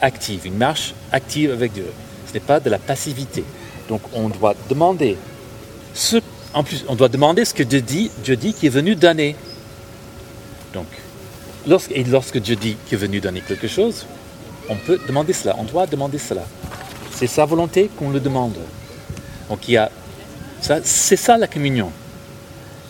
active, 0.00 0.46
une 0.46 0.56
marche 0.56 0.94
active 1.12 1.52
avec 1.52 1.72
Dieu. 1.72 1.92
Ce 2.26 2.34
n'est 2.34 2.40
pas 2.40 2.58
de 2.58 2.70
la 2.70 2.80
passivité. 2.80 3.44
Donc, 3.88 4.00
on 4.12 4.30
doit 4.30 4.54
demander 4.68 5.16
ce, 5.94 6.16
en 6.54 6.62
plus, 6.62 6.84
on 6.88 6.94
doit 6.94 7.08
demander 7.08 7.44
ce 7.44 7.52
que 7.52 7.62
Dieu 7.62 7.80
dit, 7.80 8.10
Dieu 8.22 8.36
dit 8.36 8.54
qu'il 8.54 8.68
est 8.68 8.70
venu 8.70 8.94
donner. 8.94 9.36
Donc, 10.72 10.86
lorsque, 11.66 11.90
et 11.92 12.04
lorsque 12.04 12.38
Dieu 12.38 12.56
dit 12.56 12.76
qu'il 12.86 12.96
est 12.96 13.00
venu 13.00 13.20
donner 13.20 13.40
quelque 13.40 13.68
chose, 13.68 14.06
on 14.68 14.76
peut 14.76 14.98
demander 15.06 15.32
cela, 15.32 15.56
on 15.58 15.64
doit 15.64 15.86
demander 15.86 16.18
cela. 16.18 16.42
C'est 17.10 17.26
sa 17.26 17.44
volonté 17.44 17.90
qu'on 17.96 18.10
le 18.10 18.20
demande. 18.20 18.56
Donc 19.48 19.68
il 19.68 19.72
y 19.72 19.76
a 19.76 19.90
ça, 20.60 20.78
c'est 20.82 21.16
ça 21.16 21.36
la 21.36 21.46
communion. 21.46 21.90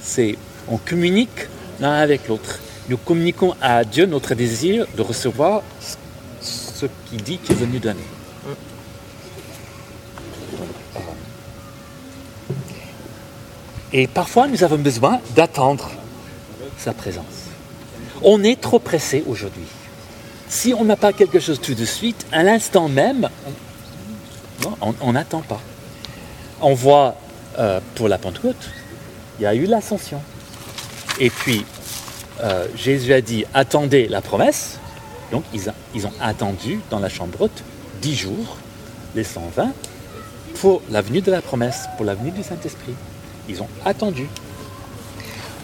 C'est 0.01 0.37
on 0.69 0.77
communique 0.77 1.49
l'un 1.81 1.95
avec 1.95 2.29
l'autre. 2.29 2.61
Nous 2.89 2.97
communiquons 2.97 3.55
à 3.61 3.85
Dieu 3.85 4.07
notre 4.07 4.35
désir 4.35 4.87
de 4.97 5.03
recevoir 5.03 5.63
ce 6.41 6.87
qu'il 7.09 7.23
dit 7.23 7.39
qu'il 7.39 7.57
veut 7.57 7.67
nous 7.67 7.79
donner. 7.79 8.05
Et 13.97 14.09
parfois, 14.09 14.49
nous 14.49 14.65
avons 14.65 14.77
besoin 14.77 15.21
d'attendre 15.37 15.89
sa 16.77 16.93
présence. 16.93 17.25
On 18.23 18.43
est 18.43 18.61
trop 18.61 18.81
pressé 18.81 19.23
aujourd'hui. 19.29 19.67
Si 20.49 20.75
on 20.75 20.85
n'a 20.85 20.97
pas 20.97 21.13
quelque 21.13 21.39
chose 21.39 21.61
tout 21.61 21.75
de 21.75 21.85
suite, 21.85 22.27
à 22.33 22.43
l'instant 22.43 22.89
même, 22.89 23.31
on 24.81 25.13
n'attend 25.13 25.43
pas. 25.43 25.61
On 26.61 26.75
voit 26.75 27.15
euh, 27.61 27.81
pour 27.95 28.09
la 28.09 28.19
Pentecôte, 28.19 28.69
il 29.39 29.45
y 29.45 29.47
a 29.47 29.55
eu 29.55 29.67
l'ascension. 29.67 30.21
Et 31.21 31.31
puis, 31.31 31.65
euh, 32.43 32.67
Jésus 32.75 33.13
a 33.13 33.21
dit, 33.21 33.45
attendez 33.55 34.09
la 34.09 34.21
promesse. 34.21 34.81
Donc, 35.31 35.45
ils, 35.53 35.73
ils, 35.95 36.05
ont 36.05 36.13
attendu 36.21 36.81
dans 36.91 36.99
la 36.99 37.09
chambre 37.09 37.43
haute 37.43 37.63
dix 38.03 38.17
jours, 38.17 38.57
les 39.15 39.25
120, 39.25 39.73
pour 40.61 40.83
la 40.91 41.01
venue 41.01 41.21
de 41.21 41.31
la 41.31 41.43
promesse, 41.43 41.85
pour 41.97 42.05
la 42.05 42.15
venue 42.15 42.33
du 42.33 42.43
Saint-Esprit. 42.43 42.95
Ils 43.49 43.63
ont 43.63 43.69
attendu. 43.85 44.29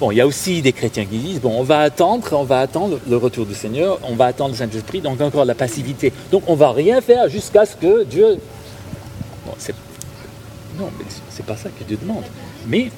Bon, 0.00 0.10
il 0.10 0.16
y 0.16 0.20
a 0.20 0.26
aussi 0.26 0.62
des 0.62 0.72
chrétiens 0.72 1.04
qui 1.04 1.18
disent, 1.18 1.40
bon, 1.40 1.58
on 1.58 1.62
va 1.62 1.80
attendre, 1.80 2.26
on 2.32 2.44
va 2.44 2.60
attendre 2.60 2.98
le 3.06 3.16
retour 3.18 3.44
du 3.44 3.54
Seigneur, 3.54 3.98
on 4.02 4.14
va 4.14 4.26
attendre 4.26 4.52
le 4.52 4.56
Saint-Esprit, 4.56 5.02
donc 5.02 5.20
encore 5.20 5.44
la 5.44 5.54
passivité. 5.54 6.12
Donc 6.32 6.44
on 6.46 6.54
va 6.54 6.72
rien 6.72 7.00
faire 7.00 7.28
jusqu'à 7.28 7.66
ce 7.66 7.76
que 7.76 8.04
Dieu... 8.04 8.38
Non, 10.78 10.88
mais 10.98 11.04
c'est 11.28 11.44
pas 11.44 11.56
ça 11.56 11.68
que 11.68 11.84
Dieu 11.84 11.98
demande. 12.00 12.24
Mais 12.66 12.90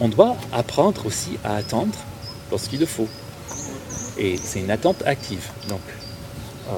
on 0.00 0.08
doit 0.08 0.36
apprendre 0.52 1.04
aussi 1.06 1.38
à 1.42 1.56
attendre 1.56 1.94
lorsqu'il 2.50 2.78
le 2.78 2.86
faut. 2.86 3.08
Et 4.16 4.36
c'est 4.36 4.60
une 4.60 4.70
attente 4.70 5.02
active. 5.04 5.50
Donc, 5.68 5.80
euh, 6.68 6.72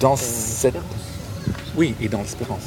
dans 0.00 0.16
cette... 0.16 0.76
Oui, 1.76 1.94
et 2.00 2.08
dans 2.08 2.20
l'espérance. 2.20 2.64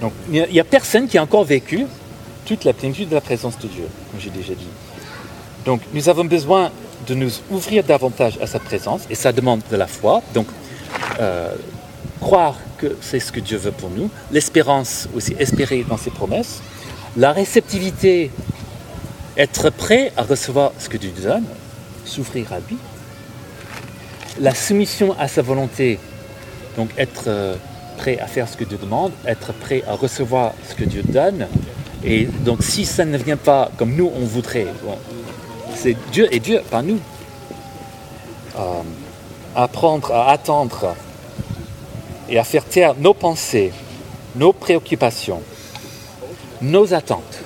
Donc, 0.00 0.12
il 0.30 0.46
n'y 0.50 0.60
a, 0.60 0.64
personne 0.64 1.08
qui 1.08 1.18
a 1.18 1.22
encore 1.22 1.44
vécu 1.44 1.86
toute 2.44 2.64
la 2.64 2.72
plénitude 2.72 3.08
de 3.08 3.14
la 3.14 3.20
présence 3.20 3.58
de 3.58 3.66
Dieu, 3.66 3.86
comme 4.10 4.20
j'ai 4.20 4.30
déjà 4.30 4.54
dit. 4.54 4.68
Donc, 5.64 5.80
nous 5.92 6.08
avons 6.08 6.24
besoin 6.24 6.70
de 7.06 7.14
nous 7.14 7.30
ouvrir 7.50 7.84
davantage 7.84 8.38
à 8.40 8.46
sa 8.46 8.58
présence, 8.58 9.02
et 9.10 9.14
ça 9.14 9.32
demande 9.32 9.62
de 9.70 9.76
la 9.76 9.86
foi. 9.86 10.22
Donc, 10.34 10.46
euh, 11.20 11.54
croire 12.20 12.56
que 12.78 12.96
c'est 13.00 13.20
ce 13.20 13.32
que 13.32 13.40
Dieu 13.40 13.58
veut 13.58 13.72
pour 13.72 13.90
nous, 13.90 14.10
l'espérance 14.30 15.08
aussi, 15.14 15.34
espérer 15.38 15.84
dans 15.88 15.96
ses 15.96 16.10
promesses, 16.10 16.60
la 17.16 17.32
réceptivité, 17.32 18.30
être 19.36 19.70
prêt 19.70 20.12
à 20.16 20.22
recevoir 20.22 20.72
ce 20.78 20.88
que 20.88 20.96
Dieu 20.96 21.12
nous 21.16 21.22
donne, 21.22 21.44
souffrir 22.04 22.52
à 22.52 22.58
lui, 22.58 22.76
la 24.40 24.54
soumission 24.54 25.16
à 25.18 25.28
sa 25.28 25.42
volonté, 25.42 25.98
donc 26.76 26.90
être 26.98 27.24
euh, 27.26 27.56
prêt 27.96 28.18
à 28.18 28.26
faire 28.26 28.48
ce 28.48 28.56
que 28.56 28.64
Dieu 28.64 28.78
demande, 28.78 29.12
être 29.26 29.52
prêt 29.52 29.82
à 29.88 29.94
recevoir 29.94 30.52
ce 30.68 30.74
que 30.74 30.84
Dieu 30.84 31.02
donne, 31.02 31.46
et 32.04 32.26
donc 32.26 32.62
si 32.62 32.84
ça 32.84 33.04
ne 33.04 33.18
vient 33.18 33.36
pas 33.36 33.70
comme 33.76 33.94
nous 33.94 34.10
on 34.14 34.24
voudrait, 34.24 34.66
c'est 35.74 35.96
Dieu 36.12 36.28
et 36.32 36.40
Dieu, 36.40 36.60
pas 36.70 36.82
nous. 36.82 37.00
Euh, 38.56 38.82
apprendre 39.54 40.12
à 40.12 40.30
attendre 40.30 40.94
et 42.28 42.38
à 42.38 42.44
faire 42.44 42.64
taire 42.64 42.94
nos 42.96 43.14
pensées, 43.14 43.72
nos 44.36 44.52
préoccupations, 44.52 45.42
nos 46.60 46.94
attentes. 46.94 47.40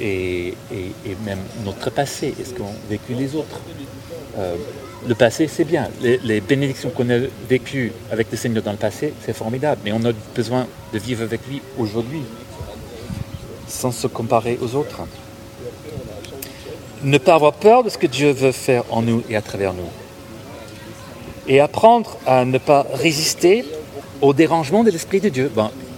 Euh, 0.00 0.50
et, 0.70 1.16
même 1.24 1.38
notre 1.64 1.90
passé, 1.90 2.34
est-ce 2.40 2.54
qu'on 2.54 2.64
a 2.64 2.88
vécu 2.88 3.14
les 3.14 3.34
autres 3.34 3.60
Le 5.06 5.14
passé, 5.14 5.48
c'est 5.48 5.64
bien. 5.64 5.88
Les, 6.00 6.40
bénédictions 6.40 6.90
qu'on 6.90 7.10
a 7.10 7.18
vécues 7.48 7.92
avec 8.10 8.30
le 8.30 8.36
Seigneur 8.36 8.62
dans 8.62 8.72
le 8.72 8.78
passé, 8.78 9.12
c'est 9.24 9.36
formidable. 9.36 9.80
Mais 9.84 9.92
on 9.92 10.04
a 10.04 10.12
besoin 10.34 10.66
de 10.92 10.98
vivre 10.98 11.22
avec 11.22 11.40
lui 11.48 11.60
aujourd'hui, 11.78 12.22
sans 13.68 13.92
se 13.92 14.06
comparer 14.06 14.58
aux 14.62 14.74
autres. 14.74 15.02
Ne 17.02 17.18
pas 17.18 17.34
avoir 17.34 17.52
peur 17.52 17.84
de 17.84 17.90
ce 17.90 17.98
que 17.98 18.06
Dieu 18.06 18.30
veut 18.30 18.52
faire 18.52 18.84
en 18.90 19.02
nous 19.02 19.22
et 19.28 19.36
à 19.36 19.42
travers 19.42 19.74
nous 19.74 19.90
et 21.46 21.60
apprendre 21.60 22.16
à 22.26 22.44
ne 22.44 22.58
pas 22.58 22.86
résister 22.94 23.64
au 24.20 24.32
dérangement 24.32 24.84
de 24.84 24.90
l'Esprit 24.90 25.20
de 25.20 25.28
Dieu. 25.28 25.50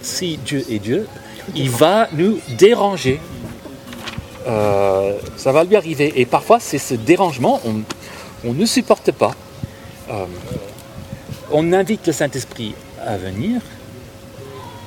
Si 0.03 0.39
Dieu 0.39 0.65
est 0.71 0.79
Dieu, 0.79 1.07
il 1.55 1.71
va 1.71 2.09
nous 2.13 2.39
déranger. 2.59 3.21
Euh, 4.47 5.19
ça 5.37 5.53
va 5.53 5.65
lui 5.65 5.77
arriver. 5.77 6.13
Et 6.17 6.27
parfois, 6.27 6.59
c'est 6.61 6.79
ce 6.79 6.95
dérangement, 6.95 7.61
ne 8.55 8.67
supporte 8.67 9.13
pas. 9.13 9.35
Euh, 10.11 10.27
on 11.51 11.73
invite 11.73 12.07
le 12.07 12.13
Saint-Esprit 12.13 12.75
à 13.05 13.17
venir 13.17 13.61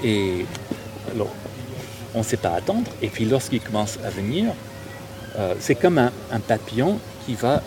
et 0.03 0.45
on 2.15 2.19
ne 2.19 2.23
sait 2.23 2.37
pas 2.37 2.51
attendre. 2.51 2.89
Et 3.01 3.09
puis 3.09 3.25
lorsqu'il 3.25 3.61
commence 3.61 3.97
à 4.05 4.09
venir, 4.09 4.53
euh, 5.37 5.53
c'est 5.59 5.75
comme 5.75 5.97
un, 5.97 6.11
un, 6.31 6.39
papillon 6.39 6.99
qui 7.25 7.35
va, 7.35 7.61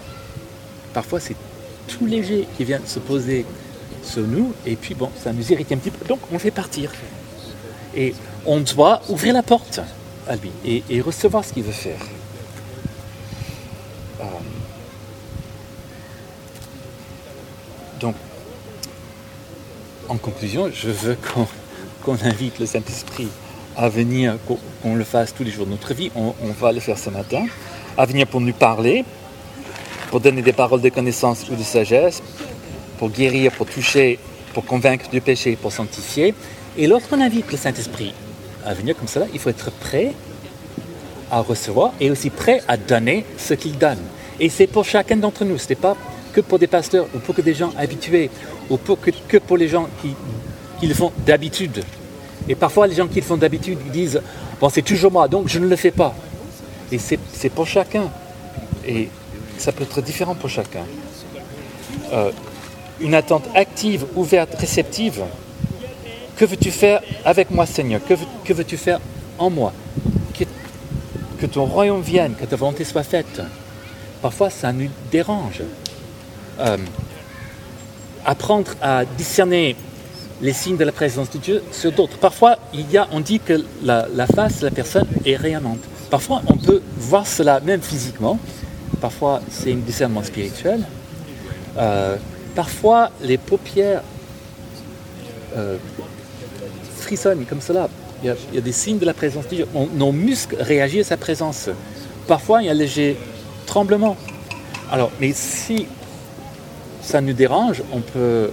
parfois 0.93 1.21
c'est 1.21 1.37
tout 1.89 2.07
léger 2.07 2.47
qui 2.57 2.65
vient 2.65 2.81
se 2.85 2.99
poser 2.99 3.47
sur 4.03 4.23
nous, 4.23 4.53
et 4.67 4.77
puis 4.77 4.95
bon, 4.95 5.11
ça 5.23 5.33
nous 5.33 5.53
irrite 5.53 5.71
un 5.73 5.77
petit 5.77 5.91
peu, 5.91 6.05
donc 6.07 6.21
on 6.33 6.39
fait 6.39 6.51
partir. 6.51 6.91
Et 7.95 8.15
on 8.47 8.61
doit 8.61 9.03
ouvrir 9.09 9.35
la 9.35 9.43
porte 9.43 9.81
à 10.29 10.37
lui 10.37 10.51
et, 10.65 11.01
recevoir 11.01 11.45
ce 11.45 11.53
qu'il 11.53 11.63
veut 11.63 11.73
faire. 11.73 11.99
En 20.13 20.19
conclusion, 20.19 20.71
je 20.71 20.91
veux 20.91 21.17
qu'on 22.05 22.19
invite 22.23 22.59
le 22.59 22.67
Saint-Esprit 22.67 23.29
à 23.79 23.89
venir, 23.89 24.37
qu'on 24.83 24.95
le 24.95 25.05
fasse 25.05 25.33
tous 25.35 25.43
les 25.43 25.51
jours 25.51 25.65
de 25.65 25.71
notre 25.71 25.95
vie. 25.95 26.11
On, 26.15 26.35
va 26.61 26.71
le 26.71 26.81
faire 26.81 26.99
ce 26.99 27.09
matin, 27.09 27.47
à 27.97 28.05
venir 28.05 28.27
pour 28.27 28.43
nous 28.43 28.53
parler, 28.53 29.07
pour 30.11 30.21
donner 30.21 30.43
des 30.43 30.53
paroles 30.53 30.83
de 30.83 30.91
connaissance 30.91 31.49
ou 31.49 31.57
de 31.57 31.63
sagesse, 31.63 32.23
pour 32.99 33.09
guérir, 33.09 33.53
pour 33.53 33.67
toucher, 33.67 34.19
pour 34.53 34.67
convaincre 34.67 35.09
du 35.09 35.23
péché, 35.23 35.57
pour 35.57 35.73
sanctifier. 35.73 36.35
Et 36.77 36.87
lorsqu'on 36.87 37.23
invite 37.23 37.51
le 37.51 37.57
Saint-Esprit 37.57 38.13
à 38.67 38.75
venir 38.75 38.95
comme 38.95 39.09
cela, 39.09 39.25
il 39.33 39.41
faut 39.41 39.49
être 39.49 39.71
prêt 39.71 40.13
à 41.31 41.41
recevoir 41.41 41.93
et 42.01 42.11
aussi 42.11 42.29
prêt 42.29 42.61
à 42.69 42.77
donner 42.77 43.25
ce 43.39 43.55
qu'il 43.55 43.79
donne. 43.79 44.03
Et 44.39 44.51
c'est 44.51 44.67
pour 44.67 44.85
chacun 44.85 45.17
d'entre 45.17 45.47
nous, 45.47 45.57
ce 45.57 45.73
pas 45.73 45.97
que 46.33 46.41
pour 46.41 46.59
des 46.59 46.67
pasteurs 46.67 47.07
ou 47.15 47.19
pour 47.19 47.35
que 47.35 47.43
des 47.43 47.55
gens 47.55 47.73
habitués 47.77 48.31
ou 48.71 48.77
pour 48.77 49.01
que, 49.01 49.11
que 49.29 49.39
pour 49.39 49.57
les 49.57 49.69
gens 49.69 49.89
qui, 50.01 50.15
qui 50.81 50.87
le 50.87 50.95
font 50.95 51.13
d'habitude. 51.27 51.85
Et 52.49 52.55
parfois, 52.55 52.87
les 52.87 52.95
gens 52.95 53.07
qui 53.07 53.21
le 53.21 53.27
font 53.27 53.37
d'habitude, 53.37 53.79
disent 53.93 54.21
Bon, 54.61 54.69
c'est 54.69 54.83
toujours 54.83 55.11
moi, 55.11 55.29
donc 55.29 55.49
je 55.49 55.59
ne 55.59 55.67
le 55.67 55.77
fais 55.77 55.91
pas. 55.91 56.15
Et 56.91 56.99
c'est 56.99 57.49
pour 57.49 57.67
chacun. 57.67 58.11
Et 58.87 59.09
ça 59.59 59.73
peut 59.73 59.85
être 59.85 60.03
différent 60.03 60.35
pour 60.35 60.51
chacun. 60.51 60.85
Euh, 62.13 62.31
une 63.01 63.15
attente 63.15 63.45
active, 63.55 64.05
ouverte, 64.15 64.55
réceptive. 64.55 65.23
Que 66.37 66.45
veux-tu 66.45 66.71
faire 66.71 67.01
avec 67.25 67.51
moi, 67.51 67.67
Seigneur? 67.67 68.01
Que, 68.05 68.53
veux, 68.53 68.65
tu 68.65 68.77
faire 68.77 69.01
en 69.39 69.51
moi? 69.51 69.73
Que, 71.41 71.47
ton 71.47 71.65
royaume 71.65 72.03
vienne, 72.03 72.35
que 72.39 72.45
ta 72.45 72.55
volonté 72.55 72.85
soit 72.85 73.03
faite. 73.03 73.43
Parfois, 74.21 74.51
ça 74.51 74.73
nous 74.73 74.89
dérange. 75.11 75.63
Euh, 76.61 76.77
apprendre 78.25 78.71
à 78.81 79.05
discerner 79.05 79.77
les 80.41 80.53
signes 80.53 80.77
de 80.77 80.85
la 80.85 80.93
présence 80.93 81.31
de 81.31 81.39
Dieu 81.39 81.63
sur 81.73 81.93
d'autres. 81.93 82.19
Parfois, 82.19 82.57
il 82.75 82.91
y 82.91 82.99
a, 82.99 83.09
on 83.13 83.21
dit 83.21 83.41
que 83.41 83.65
la, 83.83 84.07
face 84.27 84.61
de 84.61 84.67
la 84.67 84.71
personne 84.71 85.07
est 85.25 85.37
rayonnante. 85.37 85.79
Parfois, 86.11 86.43
on 86.47 86.57
peut 86.57 86.83
voir 86.97 87.27
cela 87.27 87.61
même 87.61 87.81
physiquement, 87.81 88.39
parfois 89.01 89.41
c'est 89.51 89.73
un 89.73 89.77
discernement 89.77 90.23
spirituel. 90.23 90.85
Euh, 91.79 92.17
parfois 92.55 93.11
les 93.23 93.39
paupières 93.39 94.03
euh, 95.57 95.77
frissonnent 96.99 97.45
comme 97.47 97.61
cela. 97.61 97.89
Il 98.23 98.35
y, 98.55 98.59
a, 98.59 98.61
des 98.61 98.73
signes 98.73 98.99
de 98.99 99.07
la 99.07 99.15
présence 99.15 99.49
de 99.49 99.57
Dieu. 99.57 99.67
nos 99.95 100.13
muscles 100.13 100.57
réagissent 100.61 101.07
à 101.07 101.11
sa 101.11 101.17
présence. 101.17 101.71
Parfois 102.29 102.63
il 102.63 102.67
y 102.67 102.69
a 102.69 102.73
un 102.73 102.75
léger 102.75 103.17
tremblement. 103.67 104.17
Alors, 104.93 105.11
mais 105.19 105.33
si 105.33 105.89
ça 107.03 107.21
nous 107.21 107.33
dérange, 107.33 107.83
on 107.93 108.01
peut 108.01 108.51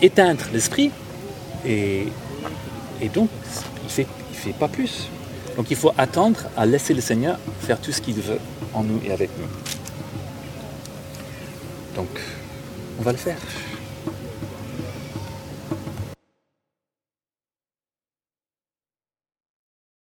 éteindre 0.00 0.44
l'esprit 0.52 0.90
et, 1.66 2.08
donc 3.14 3.28
il 3.82 3.84
ne 3.84 3.88
fait, 3.90 4.06
il 4.30 4.36
fait 4.36 4.52
pas 4.52 4.68
plus. 4.68 5.08
Donc 5.56 5.70
il 5.70 5.76
faut 5.76 5.92
attendre 5.98 6.40
à 6.56 6.66
laisser 6.66 6.94
le 6.94 7.00
Seigneur 7.00 7.38
faire 7.60 7.80
tout 7.80 7.92
ce 7.92 8.00
qu'il 8.00 8.14
veut 8.14 8.38
en 8.74 8.82
nous 8.82 9.00
et 9.04 9.12
avec 9.12 9.30
nous. 9.38 9.46
Donc, 11.94 12.08
on 12.98 13.02
va 13.02 13.10
le 13.10 13.18
faire. 13.18 13.38